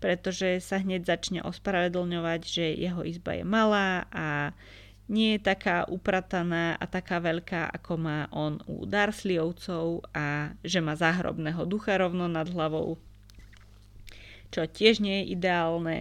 pretože 0.00 0.64
sa 0.64 0.80
hneď 0.80 1.04
začne 1.04 1.40
ospravedlňovať, 1.44 2.40
že 2.42 2.64
jeho 2.72 3.04
izba 3.04 3.36
je 3.36 3.44
malá 3.44 4.08
a 4.10 4.56
nie 5.10 5.36
je 5.36 5.42
taká 5.42 5.84
uprataná 5.90 6.78
a 6.78 6.84
taká 6.88 7.20
veľká, 7.20 7.68
ako 7.68 7.92
má 7.98 8.18
on 8.32 8.62
u 8.64 8.86
Darsliovcov 8.88 10.06
a 10.16 10.56
že 10.64 10.80
má 10.80 10.96
záhrobného 10.96 11.66
ducha 11.66 11.98
rovno 11.98 12.30
nad 12.30 12.46
hlavou, 12.48 12.96
čo 14.54 14.64
tiež 14.64 15.02
nie 15.02 15.22
je 15.22 15.30
ideálne 15.34 15.96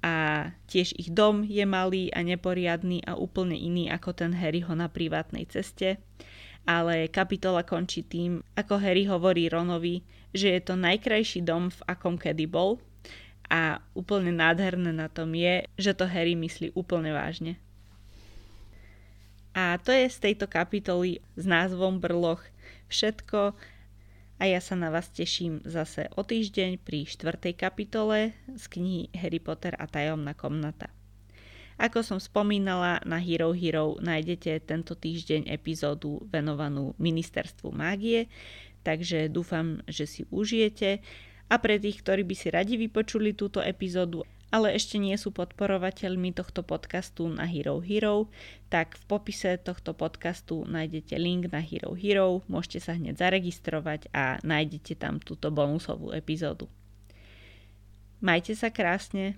a 0.00 0.48
tiež 0.70 0.94
ich 0.94 1.10
dom 1.10 1.42
je 1.42 1.66
malý 1.66 2.14
a 2.14 2.22
neporiadný 2.22 3.02
a 3.04 3.18
úplne 3.18 3.58
iný 3.58 3.90
ako 3.90 4.14
ten 4.14 4.32
Harryho 4.36 4.72
na 4.78 4.86
privátnej 4.86 5.50
ceste. 5.50 5.98
Ale 6.64 7.12
kapitola 7.12 7.60
končí 7.60 8.04
tým, 8.06 8.40
ako 8.56 8.80
Harry 8.80 9.04
hovorí 9.04 9.52
Ronovi, 9.52 10.00
že 10.32 10.56
je 10.56 10.60
to 10.64 10.80
najkrajší 10.80 11.44
dom, 11.44 11.68
v 11.68 11.80
akom 11.84 12.16
kedy 12.16 12.48
bol 12.48 12.80
a 13.48 13.84
úplne 13.92 14.32
nádherné 14.32 14.90
na 14.92 15.12
tom 15.12 15.32
je, 15.36 15.68
že 15.76 15.92
to 15.92 16.08
Harry 16.08 16.34
myslí 16.34 16.72
úplne 16.72 17.12
vážne. 17.12 17.60
A 19.54 19.78
to 19.78 19.94
je 19.94 20.10
z 20.10 20.18
tejto 20.18 20.50
kapitoly 20.50 21.22
s 21.38 21.44
názvom 21.46 22.02
Brloch 22.02 22.42
všetko 22.90 23.54
a 24.34 24.42
ja 24.50 24.58
sa 24.58 24.74
na 24.74 24.90
vás 24.90 25.14
teším 25.14 25.62
zase 25.62 26.10
o 26.18 26.26
týždeň 26.26 26.82
pri 26.82 27.06
štvrtej 27.06 27.54
kapitole 27.54 28.34
z 28.50 28.64
knihy 28.66 29.14
Harry 29.14 29.38
Potter 29.38 29.78
a 29.78 29.86
tajomná 29.86 30.34
komnata. 30.34 30.90
Ako 31.78 32.06
som 32.06 32.22
spomínala, 32.22 33.02
na 33.02 33.18
Hero 33.18 33.50
Hero 33.50 33.98
nájdete 33.98 34.62
tento 34.62 34.94
týždeň 34.94 35.50
epizódu 35.50 36.22
venovanú 36.30 36.94
ministerstvu 37.02 37.74
mágie, 37.74 38.30
takže 38.86 39.26
dúfam, 39.26 39.82
že 39.90 40.06
si 40.06 40.22
užijete. 40.30 41.02
A 41.52 41.60
pre 41.60 41.76
tých, 41.76 42.00
ktorí 42.00 42.24
by 42.24 42.34
si 42.34 42.48
radi 42.48 42.74
vypočuli 42.80 43.36
túto 43.36 43.60
epizódu 43.60 44.24
ale 44.54 44.70
ešte 44.78 45.02
nie 45.02 45.18
sú 45.18 45.34
podporovateľmi 45.34 46.30
tohto 46.30 46.62
podcastu 46.62 47.26
na 47.26 47.42
Hero 47.42 47.82
Hero, 47.82 48.30
tak 48.70 48.94
v 48.94 49.02
popise 49.10 49.58
tohto 49.58 49.98
podcastu 49.98 50.62
nájdete 50.62 51.18
link 51.18 51.50
na 51.50 51.58
Hero 51.58 51.98
Hero, 51.98 52.46
môžete 52.46 52.78
sa 52.78 52.94
hneď 52.94 53.18
zaregistrovať 53.18 54.14
a 54.14 54.38
nájdete 54.46 54.94
tam 54.94 55.18
túto 55.18 55.50
bonusovú 55.50 56.14
epizódu. 56.14 56.70
Majte 58.22 58.54
sa 58.54 58.70
krásne. 58.70 59.34